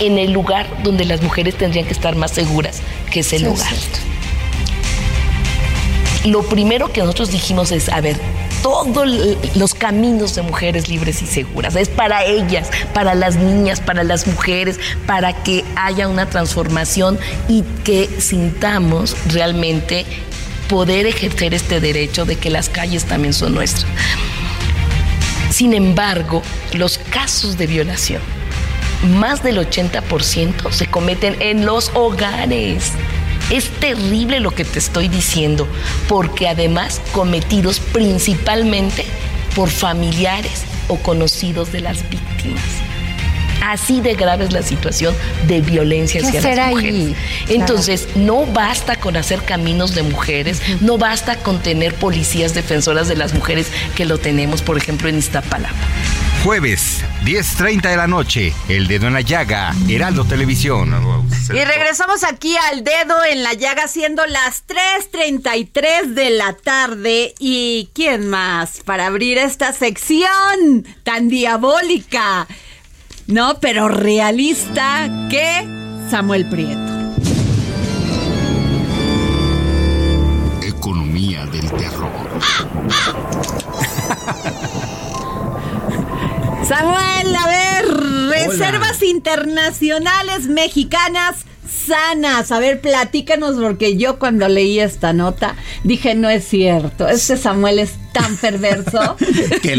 [0.00, 3.72] en el lugar donde las mujeres tendrían que estar más seguras, que es el hogar.
[6.24, 8.16] Lo primero que nosotros dijimos es, a ver,
[8.66, 9.08] todos
[9.54, 11.76] los caminos de mujeres libres y seguras.
[11.76, 17.16] Es para ellas, para las niñas, para las mujeres, para que haya una transformación
[17.48, 20.04] y que sintamos realmente
[20.68, 23.86] poder ejercer este derecho de que las calles también son nuestras.
[25.50, 28.20] Sin embargo, los casos de violación,
[29.16, 32.90] más del 80% se cometen en los hogares.
[33.50, 35.68] Es terrible lo que te estoy diciendo,
[36.08, 39.04] porque además cometidos principalmente
[39.54, 42.62] por familiares o conocidos de las víctimas.
[43.62, 45.14] Así de grave es la situación
[45.46, 47.16] de violencia hacia las mujeres.
[47.48, 53.16] Entonces, no basta con hacer caminos de mujeres, no basta con tener policías defensoras de
[53.16, 55.74] las mujeres que lo tenemos, por ejemplo, en Iztapalapa.
[56.46, 60.94] Jueves, 10.30 de la noche, El Dedo en la Llaga, Heraldo Televisión.
[61.48, 67.34] Y regresamos aquí al Dedo en la Llaga, siendo las 3.33 de la tarde.
[67.40, 72.46] ¿Y quién más para abrir esta sección tan diabólica?
[73.26, 75.66] No, pero realista que
[76.08, 76.78] Samuel Prieto.
[80.62, 82.40] Economía del terror.
[86.68, 87.86] Samuel, a ver,
[88.28, 91.46] reservas internacionales mexicanas
[91.86, 92.50] sanas.
[92.50, 97.06] A ver, platícanos, porque yo cuando leí esta nota dije, no es cierto.
[97.06, 99.16] Este Samuel es tan perverso.
[99.62, 99.76] que,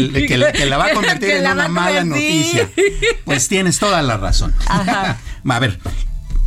[0.66, 2.70] la va a convertir en una mala noticia.
[3.24, 4.54] Pues tienes toda la razón.
[4.68, 5.78] a ver,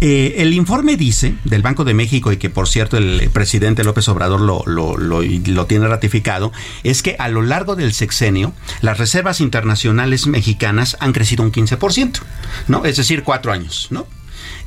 [0.01, 4.09] eh, el informe dice del Banco de México y que por cierto el presidente López
[4.09, 6.51] Obrador lo, lo, lo, tiene ratificado,
[6.83, 12.19] es que a lo largo del sexenio las reservas internacionales mexicanas han crecido un 15%,
[12.67, 12.83] ¿no?
[12.83, 14.07] Es decir, cuatro años, ¿no?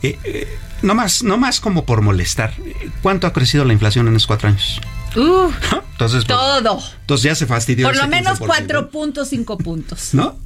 [0.03, 2.55] Eh, eh, no, más, no más como por molestar.
[3.03, 4.81] ¿Cuánto ha crecido la inflación en esos cuatro años?
[5.17, 5.53] Uh,
[5.93, 6.83] entonces, pues, todo.
[7.01, 7.87] Entonces ya se fastidió.
[7.87, 10.13] Por lo menos 4.5 puntos.
[10.13, 10.37] ¿No?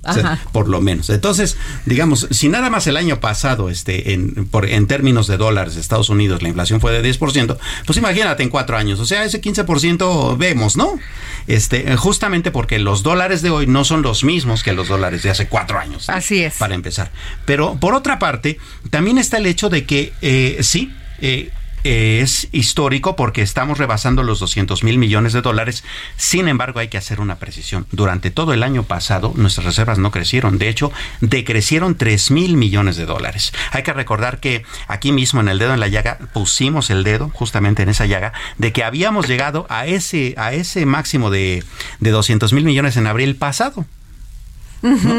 [0.53, 1.09] por lo menos.
[1.11, 5.77] Entonces, digamos, si nada más el año pasado, este, en, por, en términos de dólares
[5.77, 9.01] Estados Unidos, la inflación fue de 10%, pues imagínate en cuatro años.
[9.01, 10.99] O sea, ese 15% vemos, ¿no?
[11.47, 15.31] Este, justamente porque los dólares de hoy no son los mismos que los dólares de
[15.31, 16.11] hace cuatro años.
[16.11, 16.57] Así es.
[16.57, 17.11] Para empezar.
[17.47, 18.59] Pero por otra parte,
[18.91, 21.51] también está el hecho de que eh, sí, eh,
[21.85, 25.85] es histórico porque estamos rebasando los 200 mil millones de dólares.
[26.17, 27.87] Sin embargo, hay que hacer una precisión.
[27.93, 30.59] Durante todo el año pasado, nuestras reservas no crecieron.
[30.59, 33.53] De hecho, decrecieron 3 mil millones de dólares.
[33.73, 37.31] Hay que recordar que aquí mismo en el dedo en la llaga pusimos el dedo
[37.33, 41.65] justamente en esa llaga de que habíamos llegado a ese, a ese máximo de,
[42.01, 43.87] de 200 mil millones en abril pasado.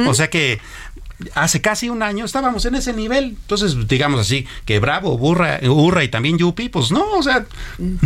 [0.08, 0.60] O sea que
[1.36, 3.38] hace casi un año estábamos en ese nivel.
[3.42, 7.46] Entonces, digamos así, que Bravo, Burra, Urra y también Yupi, pues no, o sea,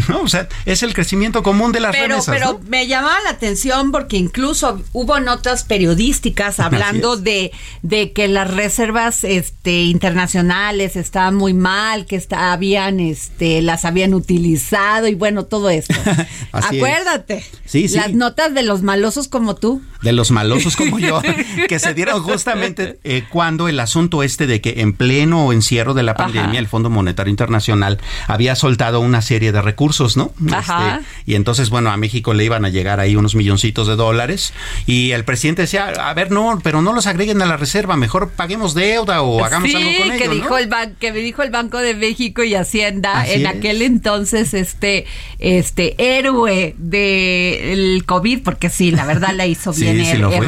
[0.10, 2.36] no, o sea, es el crecimiento común de las pero, remesas.
[2.36, 8.52] Pero me llamaba la atención porque incluso hubo notas periodísticas hablando de, de que las
[8.52, 15.70] reservas este, internacionales estaban muy mal, que habían, este, las habían utilizado y bueno, todo
[15.70, 15.94] esto.
[16.52, 17.44] Acuérdate.
[17.66, 17.96] Sí, sí.
[17.96, 19.82] Las notas de los malosos como tú.
[20.02, 21.22] De los malosos como yo,
[21.70, 26.04] que se dieron justamente eh, cuando el asunto este de que en pleno encierro de
[26.04, 30.32] la pandemia el Fondo Monetario Internacional había soltado una serie de recursos, ¿no?
[30.52, 31.00] Ajá.
[31.02, 34.54] Este, y entonces, bueno, a México le iban a llegar ahí unos milloncitos de dólares
[34.86, 38.32] y el presidente decía, a ver, no, pero no los agreguen a la reserva, mejor
[38.32, 40.58] paguemos deuda o hagamos algo con que ello, dijo ¿no?
[40.58, 45.06] el ban que me dijo el Banco de México y Hacienda en aquel entonces este
[45.40, 50.46] este héroe del COVID porque sí, la verdad la hizo bien sí Her- lo fue.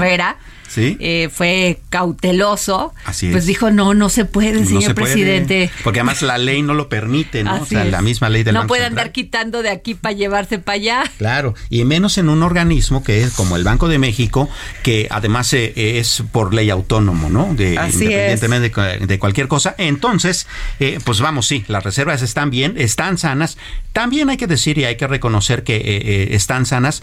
[0.76, 0.98] Sí.
[1.00, 2.94] eh, fue cauteloso.
[3.06, 3.48] Así Pues es.
[3.48, 5.72] dijo, no, no se puede, No señor se puede, presidente.
[5.84, 7.62] porque además la ley no lo permite, ¿no?
[7.62, 7.92] o sea, es.
[7.92, 9.00] la misma ley del No Banco puede Central.
[9.06, 11.04] andar quitando de aquí para llevarse para allá.
[11.18, 14.50] Claro, y menos en un organismo que es como el Banco de México,
[14.84, 17.54] que además eh, es por ley autónomo, ¿no?
[17.56, 19.76] De, Así independientemente de cua- de, cualquier cosa.
[19.78, 20.48] Entonces,
[20.80, 23.58] eh, pues vamos, sí, las reservas están bien, están sanas.
[23.94, 27.02] También hay que decir y hay que reconocer que eh, eh, están sanas.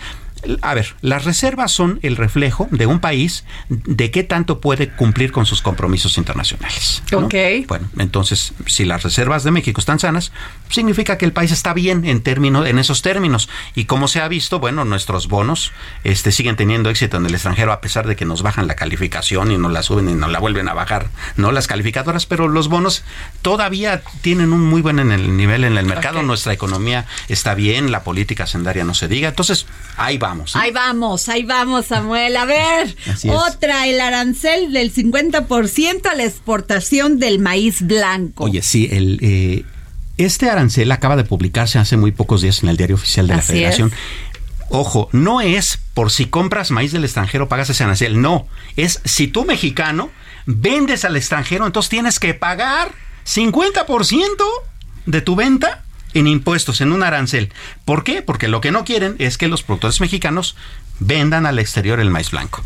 [0.60, 5.32] A ver, las reservas son el reflejo de un país de qué tanto puede cumplir
[5.32, 7.02] con sus compromisos internacionales.
[7.12, 7.18] ¿no?
[7.26, 7.34] Ok.
[7.68, 10.32] Bueno, entonces, si las reservas de México están sanas,
[10.68, 13.48] significa que el país está bien en términos, en esos términos.
[13.74, 15.72] Y como se ha visto, bueno, nuestros bonos
[16.04, 19.52] este, siguen teniendo éxito en el extranjero, a pesar de que nos bajan la calificación
[19.52, 21.52] y nos la suben y nos la vuelven a bajar, ¿no?
[21.52, 23.04] Las calificadoras, pero los bonos
[23.42, 26.22] todavía tienen un muy buen en el nivel en el mercado.
[26.22, 29.28] Nuestra economía está bien, la política sendaria no se diga.
[29.28, 30.54] Entonces, ahí vamos.
[30.54, 30.60] ¿no?
[30.60, 32.36] Ahí vamos, ahí vamos, Samuel.
[32.36, 32.96] A ver,
[33.28, 38.44] otra, el arancel del 50% a la exportación del maíz blanco.
[38.44, 39.64] Oye, sí, el, eh,
[40.16, 43.42] este arancel acaba de publicarse hace muy pocos días en el diario oficial de la
[43.42, 43.92] Federación.
[44.70, 49.26] Ojo, no es por si compras maíz del extranjero pagas ese arancel, no, es si
[49.26, 50.10] tú mexicano
[50.46, 52.92] vendes al extranjero, entonces tienes que pagar
[53.26, 54.42] 50%
[55.04, 57.52] de tu venta en impuestos, en un arancel.
[57.84, 58.22] ¿Por qué?
[58.22, 60.56] Porque lo que no quieren es que los productores mexicanos
[60.98, 62.62] vendan al exterior el maíz blanco.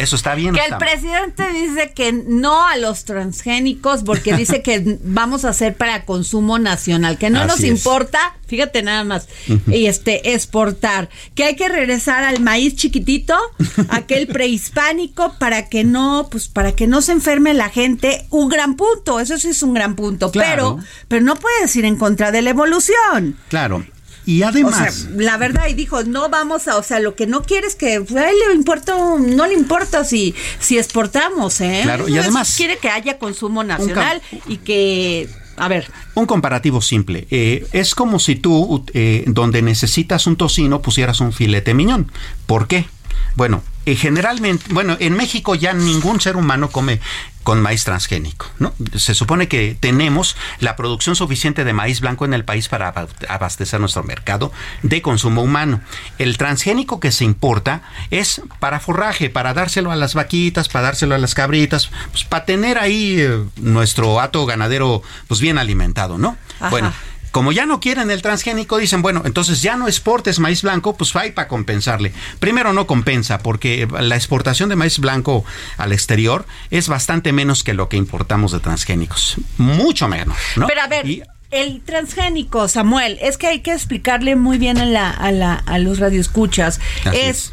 [0.00, 0.54] Eso está bien.
[0.54, 5.76] Que el presidente dice que no a los transgénicos porque dice que vamos a hacer
[5.76, 9.28] para consumo nacional, que no nos importa, fíjate nada más,
[9.66, 13.36] y este exportar, que hay que regresar al maíz chiquitito,
[13.90, 18.76] aquel prehispánico para que no, pues para que no se enferme la gente, un gran
[18.76, 22.42] punto, eso sí es un gran punto, pero pero no puedes ir en contra de
[22.42, 23.36] la evolución.
[23.48, 23.84] Claro.
[24.30, 25.08] Y además.
[25.16, 28.00] la verdad, y dijo, no vamos a, o sea, lo que no quiere es que
[28.00, 31.80] pues, a él le importa, no le importa si, si exportamos, ¿eh?
[31.82, 32.54] Claro, y además.
[32.56, 35.28] Quiere que haya consumo nacional y que.
[35.56, 35.90] A ver.
[36.14, 37.26] Un comparativo simple.
[37.32, 42.12] Eh, es como si tú, eh, donde necesitas un tocino, pusieras un filete miñón.
[42.46, 42.86] ¿Por qué?
[43.34, 47.00] Bueno, eh, generalmente, bueno, en México ya ningún ser humano come
[47.42, 48.74] con maíz transgénico, ¿no?
[48.96, 52.92] Se supone que tenemos la producción suficiente de maíz blanco en el país para
[53.28, 55.80] abastecer nuestro mercado de consumo humano.
[56.18, 61.14] El transgénico que se importa es para forraje, para dárselo a las vaquitas, para dárselo
[61.14, 66.36] a las cabritas, pues para tener ahí eh, nuestro hato ganadero pues bien alimentado, ¿no?
[66.70, 66.92] Bueno,
[67.30, 71.14] como ya no quieren el transgénico, dicen, bueno, entonces ya no exportes maíz blanco, pues
[71.16, 72.12] hay para compensarle.
[72.38, 75.44] Primero no compensa, porque la exportación de maíz blanco
[75.76, 79.36] al exterior es bastante menos que lo que importamos de transgénicos.
[79.58, 80.66] Mucho menos, ¿no?
[80.66, 81.06] Pero a ver.
[81.50, 85.78] el transgénico, Samuel, es que hay que explicarle muy bien a, la, a, la, a
[85.78, 86.80] los radioescuchas.
[87.12, 87.52] es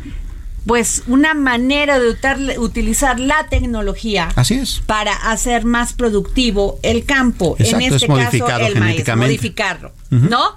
[0.67, 4.81] pues una manera de utilizar la tecnología Así es.
[4.85, 10.55] para hacer más productivo el campo, en este caso el maíz, modificarlo, ¿no?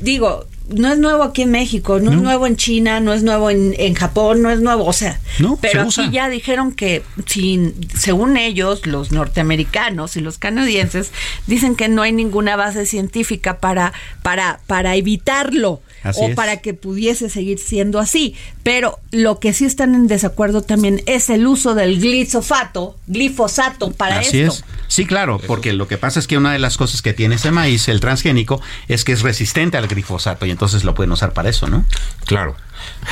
[0.00, 3.50] Digo, no es nuevo aquí en México, no, es nuevo en China, no es nuevo
[3.50, 5.20] en, en Japón, no es nuevo, o sea,
[5.60, 11.10] pero aquí ya dijeron que sin, según ellos, los norteamericanos y los canadienses
[11.46, 13.92] dicen que no hay ninguna base científica para
[14.22, 15.82] para para evitarlo
[16.14, 18.34] o para que pudiese seguir siendo así.
[18.62, 24.20] Pero lo que sí están en desacuerdo también es el uso del glifosato, glifosato para
[24.20, 24.64] así Es.
[24.88, 27.50] Sí, claro, porque lo que pasa es que una de las cosas que tiene ese
[27.50, 31.48] maíz, el transgénico, es que es resistente al glifosato y entonces lo pueden usar para
[31.48, 31.84] eso, ¿no?
[32.24, 32.56] Claro.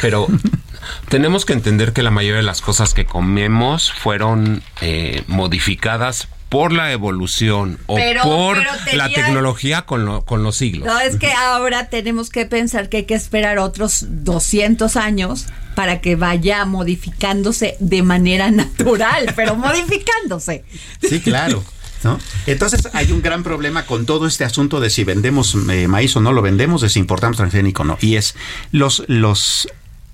[0.01, 0.27] Pero
[1.09, 6.73] tenemos que entender que la mayoría de las cosas que comemos fueron eh, modificadas por
[6.73, 8.59] la evolución o por
[8.93, 10.87] la tecnología con, con los siglos.
[10.87, 16.01] No, es que ahora tenemos que pensar que hay que esperar otros 200 años para
[16.01, 20.65] que vaya modificándose de manera natural, pero modificándose.
[21.07, 21.63] Sí, claro.
[22.05, 22.19] ¿No?
[22.47, 26.21] Entonces hay un gran problema con todo este asunto de si vendemos eh, maíz o
[26.21, 27.99] no lo vendemos, de si importamos transgénico o no.
[28.01, 28.37] Y es
[28.71, 29.69] los, los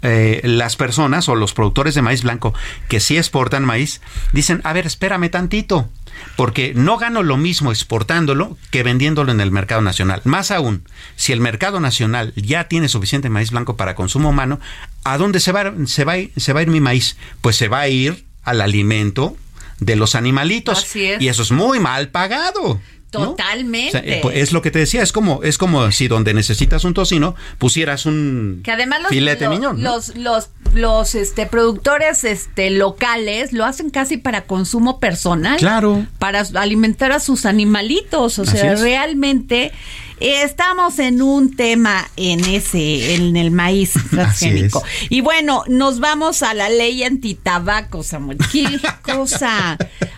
[0.04, 2.54] eh, las personas o los productores de maíz blanco
[2.88, 4.00] que sí exportan maíz,
[4.32, 5.88] dicen, a ver, espérame tantito
[6.36, 10.20] porque no gano lo mismo exportándolo que vendiéndolo en el mercado nacional.
[10.24, 10.86] Más aún,
[11.16, 14.60] si el mercado nacional ya tiene suficiente maíz blanco para consumo humano,
[15.04, 17.16] ¿a dónde se va, se va, se va a ir mi maíz?
[17.40, 19.36] Pues se va a ir al alimento
[19.80, 20.94] de los animalitos.
[21.20, 22.80] Y eso es muy mal pagado.
[23.18, 23.98] Totalmente.
[24.04, 26.94] Eh, pues, es lo que te decía, es como, es como si donde necesitas un
[26.94, 29.82] tocino pusieras un que además los, filete miñón.
[29.82, 35.58] Los, los, los este, productores este, locales lo hacen casi para consumo personal.
[35.58, 36.06] Claro.
[36.18, 38.38] Para alimentar a sus animalitos.
[38.38, 39.72] O sea, realmente
[40.20, 44.82] Estamos en un tema en ese, en el maíz transgénico.
[45.08, 48.38] Y bueno, nos vamos a la ley antitabaco, Samuel.
[48.52, 49.76] ¿Qué cosa?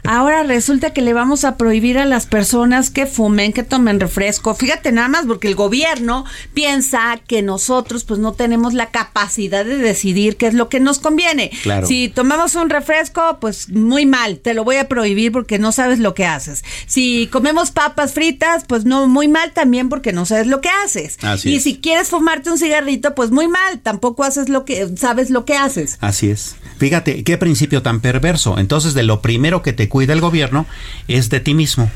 [0.08, 4.54] Ahora resulta que le vamos a prohibir a las personas que fumen, que tomen refresco.
[4.54, 9.78] Fíjate nada más, porque el gobierno piensa que nosotros pues no tenemos la capacidad de
[9.78, 11.50] decidir qué es lo que nos conviene.
[11.86, 15.98] Si tomamos un refresco, pues muy mal, te lo voy a prohibir porque no sabes
[15.98, 16.64] lo que haces.
[16.86, 21.18] Si comemos papas fritas, pues no, muy mal también porque no sabes lo que haces.
[21.44, 25.44] y si quieres fumarte un cigarrito, pues muy mal, tampoco haces lo que sabes lo
[25.44, 25.98] que haces.
[26.00, 26.56] Así es.
[26.78, 28.58] Fíjate, qué principio tan perverso.
[28.58, 30.66] Entonces, de lo primero que te cuida el gobierno
[31.08, 31.90] es de ti mismo.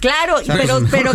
[0.00, 1.12] Claro, pero, pero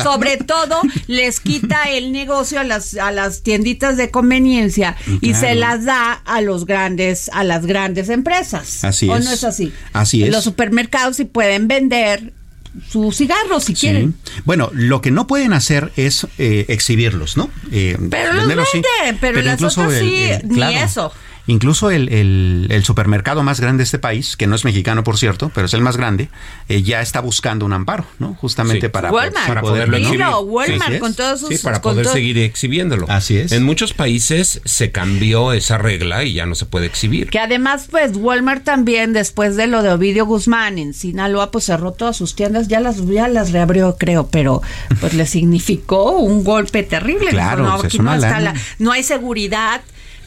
[0.00, 5.56] sobre todo les quita el negocio a las, a las tienditas de conveniencia y se
[5.56, 8.84] las da a los grandes, a las grandes empresas.
[8.84, 9.16] Así es.
[9.16, 9.72] ¿O no es así?
[9.92, 10.30] Así es.
[10.30, 12.32] Los supermercados sí pueden vender
[12.88, 14.14] sus cigarros si quieren.
[14.44, 17.50] Bueno, lo que no pueden hacer es eh, exhibirlos, ¿no?
[17.72, 21.12] Eh, pero los venden, pero, las otras sí, ni eso.
[21.50, 25.18] Incluso el, el, el, supermercado más grande de este país, que no es mexicano por
[25.18, 26.28] cierto, pero es el más grande,
[26.68, 28.34] eh, ya está buscando un amparo, ¿no?
[28.34, 28.92] Justamente Sí.
[28.92, 30.24] para, Walmart, para poderlo exhibir.
[30.44, 33.06] Walmart con todos sus Sí, para poder todo- seguir exhibiéndolo.
[33.10, 33.50] Así es.
[33.50, 37.30] En muchos países se cambió esa regla y ya no se puede exhibir.
[37.30, 41.90] Que además, pues, Walmart también, después de lo de Ovidio Guzmán en Sinaloa, pues cerró
[41.92, 44.62] todas sus tiendas, ya las, ya las reabrió, creo, pero
[45.00, 47.30] pues le significó un golpe terrible.
[47.30, 49.80] Claro, no, pues, es aquí no, está la- no hay seguridad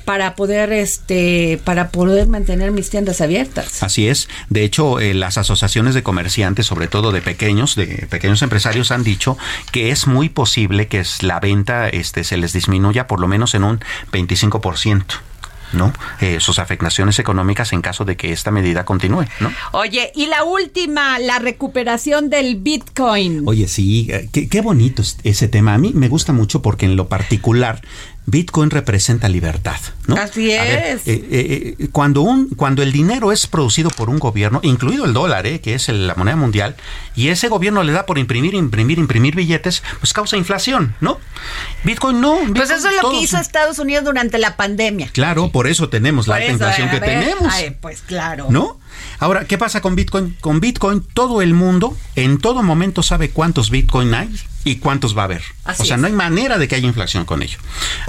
[0.06, 3.82] para poder, este, para poder mantener mis tiendas abiertas.
[3.84, 4.28] Así es.
[4.50, 9.04] De hecho, eh, las asociaciones de comerciantes, sobre todo de pequeños, de pequeños empresarios, han
[9.04, 9.38] dicho
[9.72, 13.54] que es muy posible que es- la venta este, se les disminuya por lo menos
[13.56, 13.80] en un
[14.12, 15.16] 25%.
[15.74, 15.92] ¿no?
[16.22, 19.52] Eh, sus afectaciones económicas en caso de que esta medida continúe, ¿no?
[19.72, 23.42] Oye, y la última, la recuperación del Bitcoin.
[23.48, 25.74] Oye, sí, eh, qué, qué bonito es ese tema.
[25.74, 27.82] A mí me gusta mucho porque en lo particular
[28.26, 29.76] Bitcoin representa libertad,
[30.08, 30.16] ¿no?
[30.16, 31.08] Así A ver, es.
[31.08, 35.12] eh, eh, eh, cuando un cuando el dinero es producido por un gobierno, incluido el
[35.14, 36.76] dólar, eh, que es el- la moneda mundial,
[37.16, 41.20] y ese gobierno le da por imprimir, imprimir, imprimir billetes, pues causa inflación, ¿no?
[41.84, 42.38] Bitcoin no.
[42.56, 45.10] pues eso es lo que hizo Estados Unidos durante la pandemia.
[45.12, 47.54] Claro, por eso tenemos la alta inflación que ver, tenemos.
[47.54, 48.48] ay, pues claro.
[48.50, 48.80] ¿No?
[49.20, 50.38] Ahora, ¿qué pasa con Bitcoin?
[50.40, 54.30] Con Bitcoin, todo el mundo en todo momento sabe cuántos Bitcoin hay
[54.64, 55.42] y cuántos va a haber.
[55.66, 56.02] Así o sea, es.
[56.02, 57.58] no hay manera de que haya inflación con ello.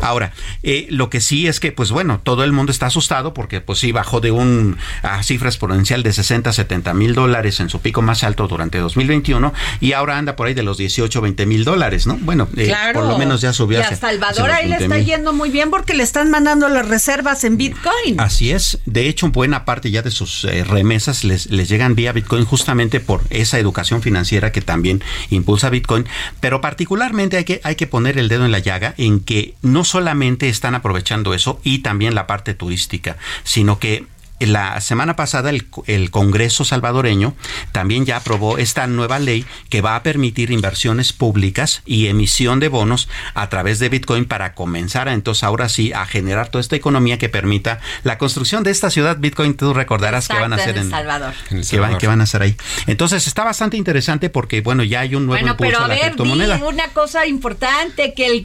[0.03, 0.33] Ahora,
[0.63, 3.79] eh, lo que sí es que, pues bueno, todo el mundo está asustado porque, pues
[3.79, 7.81] sí, bajó de un a cifra exponencial de 60 a 70 mil dólares en su
[7.81, 11.65] pico más alto durante 2021 y ahora anda por ahí de los 18 20 mil
[11.65, 12.17] dólares, ¿no?
[12.17, 13.01] Bueno, eh, Claro.
[13.01, 15.33] por lo menos ya subió Y hacia- a Salvador hacia ahí le 20 está yendo
[15.33, 18.19] muy bien porque le están mandando las reservas en Bitcoin.
[18.19, 18.79] Así es.
[18.87, 23.01] De hecho, buena parte ya de sus eh, remesas les, les llegan vía Bitcoin justamente
[23.01, 26.07] por esa educación financiera que también impulsa Bitcoin.
[26.45, 29.83] Pero particularmente hay que, hay que poner el dedo en la llaga en que no
[29.83, 34.05] solamente están aprovechando eso y también la parte turística, sino que
[34.41, 37.35] la semana pasada el, el Congreso salvadoreño
[37.73, 42.69] también ya aprobó esta nueva ley que va a permitir inversiones públicas y emisión de
[42.69, 46.77] bonos a través de Bitcoin para comenzar a, entonces ahora sí a generar toda esta
[46.77, 49.55] economía que permita la construcción de esta ciudad Bitcoin.
[49.55, 51.35] Tú recordarás que van a hacer en en, El Salvador.
[51.51, 51.99] En El que van, Salvador.
[52.01, 52.57] que van a hacer ahí.
[52.87, 55.89] Entonces está bastante interesante porque bueno ya hay un nuevo Bueno, impulso pero a a
[55.89, 56.57] la ver, di criptomoneda.
[56.67, 58.43] una cosa importante, que el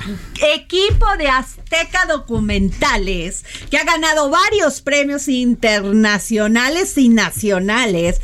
[0.53, 1.29] equipo de
[2.07, 8.19] Documentales, que ha ganado varios premios internacionales y nacionales,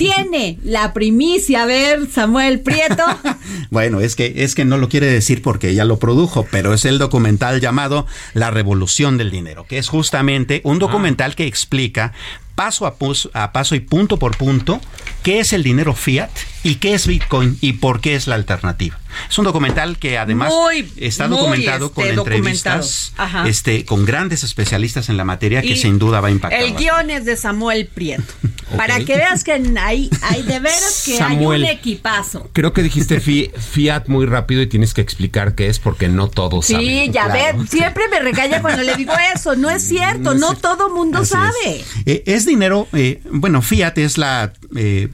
[0.00, 3.04] tiene la primicia, a ver, Samuel Prieto.
[3.70, 6.84] Bueno, es que es que no lo quiere decir porque ella lo produjo, pero es
[6.84, 12.12] el documental llamado La Revolución del Dinero, que es justamente un documental que explica
[12.56, 14.80] paso a, pus- a paso y punto por punto
[15.22, 16.30] qué es el dinero fiat
[16.62, 18.98] y qué es Bitcoin y por qué es la alternativa.
[19.28, 23.40] Es un documental que además Muy, está muy, documentado este, con entrevistas documentado.
[23.40, 23.48] Ajá.
[23.48, 26.60] este, con grandes especialistas en la materia que Y sin duda va a impactar.
[26.60, 28.32] El guion es de Samuel Prieto.
[28.76, 29.58] Para que veas que
[29.90, 31.64] hay, hay de veras que Samuel.
[31.64, 32.48] hay un equipazo.
[32.52, 36.28] Creo que dijiste fi- Fiat muy rápido y tienes que explicar qué es porque no
[36.28, 36.86] todos saben.
[36.86, 37.58] Sí, ya Claro.
[37.58, 39.56] ves, siempre me regaña cuando le digo eso.
[39.56, 41.52] No es cierto, no, todo mundo Así sabe.
[41.80, 44.52] Es, Eh, es dinero, eh, bueno, fiat es la...
[44.76, 45.08] eh,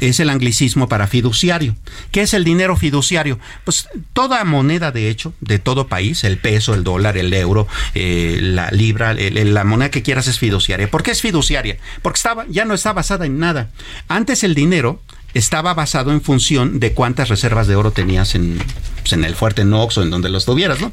[0.00, 1.74] es el anglicismo para fiduciario.
[2.10, 3.38] ¿Qué es el dinero fiduciario?
[3.64, 8.38] Pues toda moneda, de hecho, de todo país, el peso, el dólar, el euro, eh,
[8.42, 10.90] la libra, el- la moneda que quieras es fiduciaria.
[10.90, 11.76] ¿Por qué es fiduciaria?
[12.02, 13.70] Porque estaba, ya no está basada en nada.
[14.08, 15.00] Antes el dinero
[15.36, 18.58] estaba basado en función de cuántas reservas de oro tenías en,
[19.00, 20.92] pues, en el fuerte Knox o en donde los tuvieras, ¿no?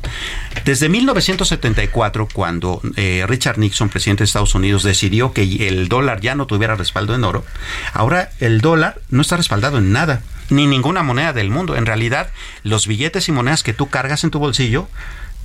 [0.66, 6.36] Desde 1974, cuando eh, Richard Nixon, presidente de Estados Unidos, decidió que el dólar ya
[6.36, 7.46] no tuviera respaldo en oro,
[7.94, 11.78] ahora el dólar no está respaldado en nada, ni ninguna moneda del mundo.
[11.78, 12.30] En realidad,
[12.64, 14.90] los billetes y monedas que tú cargas en tu bolsillo,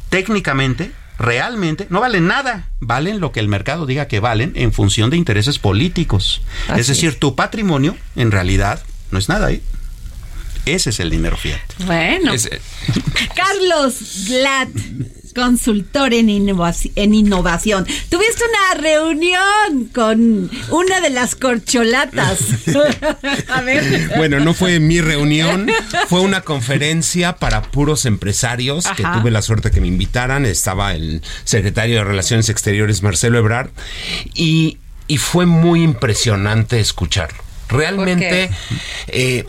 [0.09, 5.11] técnicamente realmente no valen nada, valen lo que el mercado diga que valen en función
[5.11, 6.43] de intereses políticos.
[6.69, 9.51] Así es decir, tu patrimonio en realidad no es nada.
[9.51, 9.61] ¿eh?
[10.67, 11.61] Ese es el dinero fiat.
[11.87, 12.33] Bueno.
[12.33, 12.61] Es- eh,
[13.35, 14.69] Carlos Glad,
[15.43, 17.87] consultor en, innovaci- en innovación.
[18.09, 22.39] Tuviste una reunión con una de las corcholatas.
[23.49, 24.11] A ver.
[24.17, 25.71] Bueno, no fue mi reunión,
[26.09, 30.45] fue una conferencia para puros empresarios que tuve la suerte que me invitaran.
[30.45, 33.71] Estaba el secretario de Relaciones Exteriores, Marcelo Ebrard,
[34.35, 37.39] y, y fue muy impresionante escucharlo.
[37.69, 38.51] Realmente,
[39.09, 39.45] eh,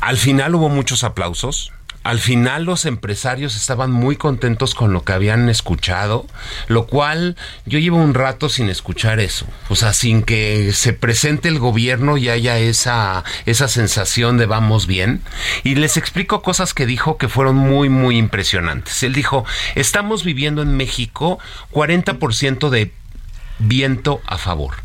[0.00, 1.70] al final hubo muchos aplausos.
[2.04, 6.26] Al final los empresarios estaban muy contentos con lo que habían escuchado,
[6.68, 11.48] lo cual yo llevo un rato sin escuchar eso, o sea, sin que se presente
[11.48, 15.22] el gobierno y haya esa, esa sensación de vamos bien.
[15.62, 19.02] Y les explico cosas que dijo que fueron muy, muy impresionantes.
[19.02, 21.38] Él dijo, estamos viviendo en México
[21.72, 22.92] 40% de
[23.58, 24.83] viento a favor.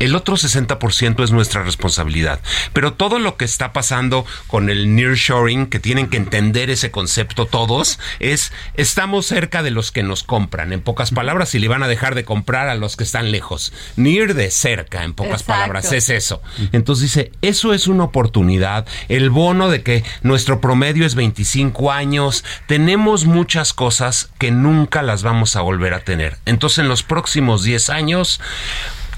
[0.00, 2.40] El otro 60% es nuestra responsabilidad.
[2.72, 7.46] Pero todo lo que está pasando con el nearshoring, que tienen que entender ese concepto
[7.46, 10.72] todos, es estamos cerca de los que nos compran.
[10.72, 13.74] En pocas palabras, si le van a dejar de comprar a los que están lejos.
[13.96, 15.52] Near de cerca, en pocas Exacto.
[15.52, 16.40] palabras, es eso.
[16.72, 18.86] Entonces dice, eso es una oportunidad.
[19.08, 22.42] El bono de que nuestro promedio es 25 años.
[22.66, 26.38] Tenemos muchas cosas que nunca las vamos a volver a tener.
[26.46, 28.40] Entonces en los próximos 10 años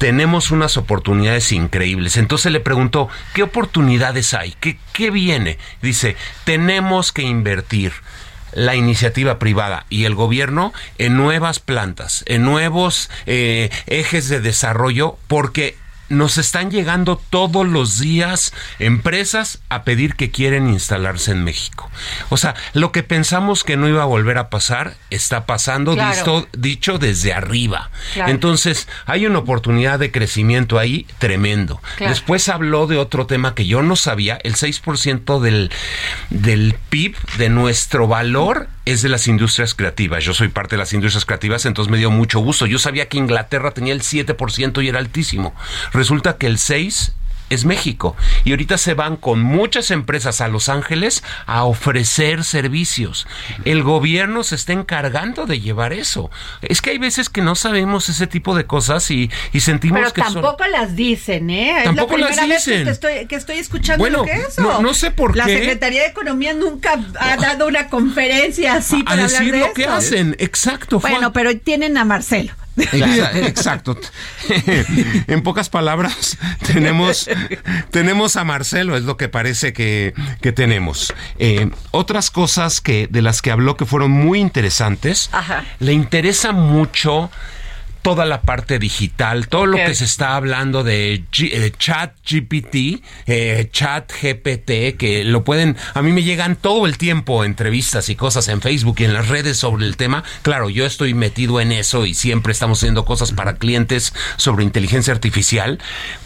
[0.03, 2.17] tenemos unas oportunidades increíbles.
[2.17, 4.53] Entonces le preguntó, ¿qué oportunidades hay?
[4.59, 5.59] ¿Qué, qué viene?
[5.81, 7.93] Dice, tenemos que invertir
[8.51, 15.19] la iniciativa privada y el gobierno en nuevas plantas, en nuevos eh, ejes de desarrollo,
[15.29, 15.77] porque
[16.13, 21.91] nos están llegando todos los días empresas a pedir que quieren instalarse en México.
[22.29, 26.15] O sea, lo que pensamos que no iba a volver a pasar está pasando, Claro.
[26.17, 27.91] dicho, dicho desde arriba.
[28.15, 28.31] Claro.
[28.31, 31.81] Entonces, hay una oportunidad de crecimiento ahí tremendo.
[31.97, 32.11] Claro.
[32.13, 35.71] Después habló de otro tema que yo no sabía, el 6% del,
[36.31, 40.25] del PIB, de nuestro valor, es de las industrias creativas.
[40.25, 42.67] Yo soy parte de las industrias creativas, entonces me dio mucho gusto.
[42.67, 45.55] Yo sabía que Inglaterra tenía el 7% y era altísimo.
[46.03, 47.13] Resulta que el 6%
[47.49, 48.17] es México.
[48.45, 53.27] Y ahorita se van con muchas empresas a Los Ángeles a ofrecer servicios.
[53.67, 56.31] El gobierno se está encargando de llevar eso.
[56.63, 60.13] Es que hay veces que no sabemos ese tipo de cosas y, y sentimos Pero
[60.15, 60.33] que son...
[60.43, 61.83] tampoco las dicen, ¿eh?
[61.85, 62.85] Tampoco la las primera vez dicen.
[62.85, 64.63] que estoy, que estoy escuchando Bueno, lo que es eso.
[64.63, 65.59] no- no sé por la qué.
[65.59, 69.73] Secretaría de Economía nunca ha dado una conferencia así a para hablar decir de lo
[69.75, 70.37] que hacen.
[70.39, 71.01] Exacto.
[71.01, 72.55] Bueno, pero tienen a Marcelo.
[72.77, 73.99] Exa- Exacto.
[75.27, 77.29] en pocas palabras, tenemos,
[77.91, 81.12] tenemos a Marcelo, es lo que parece que, que tenemos.
[81.39, 85.64] Eh, otras cosas que, de las que habló que fueron muy interesantes, Ajá.
[85.81, 87.31] le interesa mucho
[88.03, 93.03] toda la parte digital, todo lo que se está hablando de G- eh, chat GPT,
[93.27, 98.17] eh, chat GPT, que lo pueden, a mí me llegan todo el tiempo entrevistas y
[98.17, 100.25] cosas en Facebook y en las redes sobre el tema.
[100.43, 105.13] Claro, yo estoy metido en eso y siempre estamos haciendo cosas para clientes sobre inteligencia
[105.13, 105.79] artificial,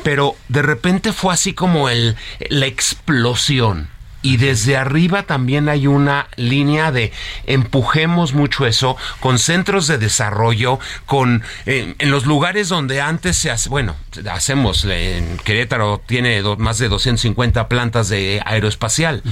[0.03, 2.17] pero de repente fue así como el,
[2.49, 3.89] la explosión.
[4.27, 7.13] Y desde arriba también hay una línea de
[7.47, 13.51] empujemos mucho eso con centros de desarrollo, con eh, en los lugares donde antes se
[13.51, 13.95] hace, bueno,
[14.31, 19.23] hacemos, en Querétaro tiene do- más de 250 plantas de aeroespacial.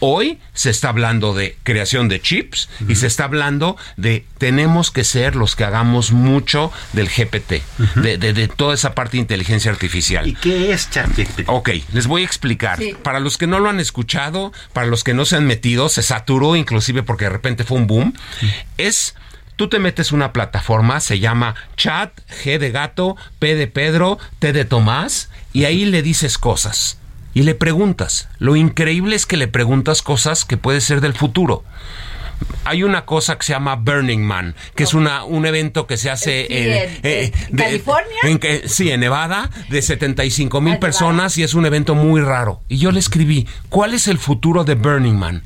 [0.00, 5.02] Hoy se está hablando de creación de chips y se está hablando de tenemos que
[5.04, 7.62] ser los que hagamos mucho del GPT,
[7.96, 10.26] de, de- de toda esa parte de inteligencia artificial.
[10.26, 11.42] ¿Y qué es ChatGPT?
[11.46, 12.78] Ok, les voy a explicar.
[12.78, 12.94] Sí.
[13.02, 16.02] Para los que no lo han escuchado, para los que no se han metido, se
[16.02, 18.14] saturó inclusive porque de repente fue un boom.
[18.78, 19.14] Es,
[19.56, 22.12] tú te metes una plataforma, se llama Chat,
[22.44, 26.98] G de gato, P de Pedro, T de Tomás, y ahí le dices cosas.
[27.34, 28.28] Y le preguntas.
[28.38, 31.64] Lo increíble es que le preguntas cosas que puede ser del futuro.
[32.66, 36.10] Hay una cosa que se llama Burning Man, que es una, un evento que se
[36.10, 36.72] hace Sí, en,
[37.02, 38.16] eh, en California.
[38.22, 42.62] en que, sí, en Nevada, de 75 mil personas y es un evento muy raro.
[42.68, 45.44] Y yo le escribí, ¿cuál es el futuro de Burning Man?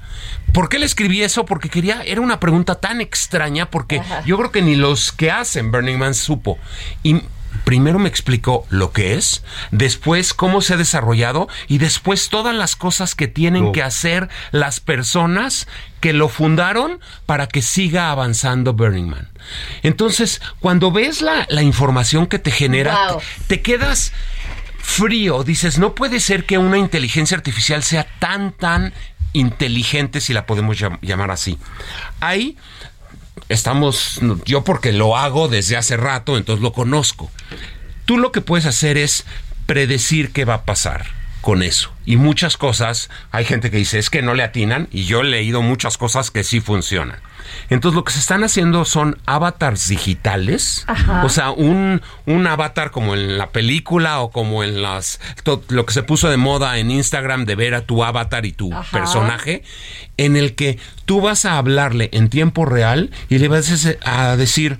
[0.53, 1.45] ¿Por qué le escribí eso?
[1.45, 4.23] Porque quería, era una pregunta tan extraña porque Ajá.
[4.25, 6.57] yo creo que ni los que hacen Burning Man supo.
[7.03, 7.21] Y
[7.65, 12.77] primero me explicó lo que es, después cómo se ha desarrollado y después todas las
[12.77, 15.67] cosas que tienen que hacer las personas
[16.01, 19.29] que lo fundaron para que siga avanzando Burning Man.
[19.83, 23.19] Entonces, cuando ves la, la información que te genera, Wow.
[23.21, 24.13] te, te quedas
[24.79, 28.95] frío, dices, no puede ser que una inteligencia artificial sea tan, tan
[29.33, 31.59] inteligente, si la podemos llam- llamar así.
[32.21, 32.57] Ahí
[33.49, 37.31] estamos, yo porque lo hago desde hace rato, entonces lo conozco.
[38.05, 39.25] Tú lo que puedes hacer es
[39.67, 41.07] predecir qué va a pasar
[41.41, 41.93] con eso.
[42.05, 45.25] Y muchas cosas, hay gente que dice, es que no le atinan, y yo he
[45.25, 47.21] leído muchas cosas que sí funcionan.
[47.71, 51.25] Entonces lo que se están haciendo son avatars digitales, Ajá.
[51.25, 55.87] o sea, un, un avatar como en la película o como en las to- lo
[55.87, 58.91] que se puso de moda en Instagram de ver a tu avatar y tu Ajá.
[58.91, 59.63] personaje,
[60.17, 64.79] en el que tú vas a hablarle en tiempo real y le vas a decir,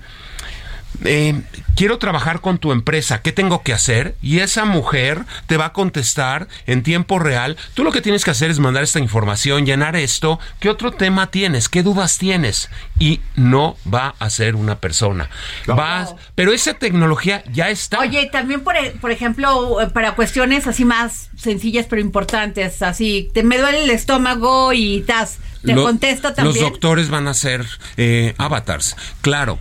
[1.05, 1.41] eh,
[1.75, 4.15] quiero trabajar con tu empresa, ¿qué tengo que hacer?
[4.21, 7.57] Y esa mujer te va a contestar en tiempo real.
[7.73, 10.39] Tú lo que tienes que hacer es mandar esta información, llenar esto.
[10.59, 11.69] ¿Qué otro tema tienes?
[11.69, 12.69] ¿Qué dudas tienes?
[12.99, 15.29] Y no va a ser una persona.
[15.69, 17.99] Va, pero esa tecnología ya está.
[17.99, 23.29] Oye, y también, por, e- por ejemplo, para cuestiones así más sencillas pero importantes, así,
[23.33, 26.61] te me duele el estómago y tas, te Lo- contesta también.
[26.61, 27.65] Los doctores van a ser
[27.97, 29.59] eh, avatars, claro.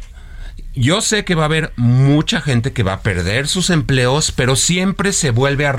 [0.78, 4.56] Yo sé que va a haber mucha gente que va a perder sus empleos, pero
[4.56, 5.74] siempre se vuelve a,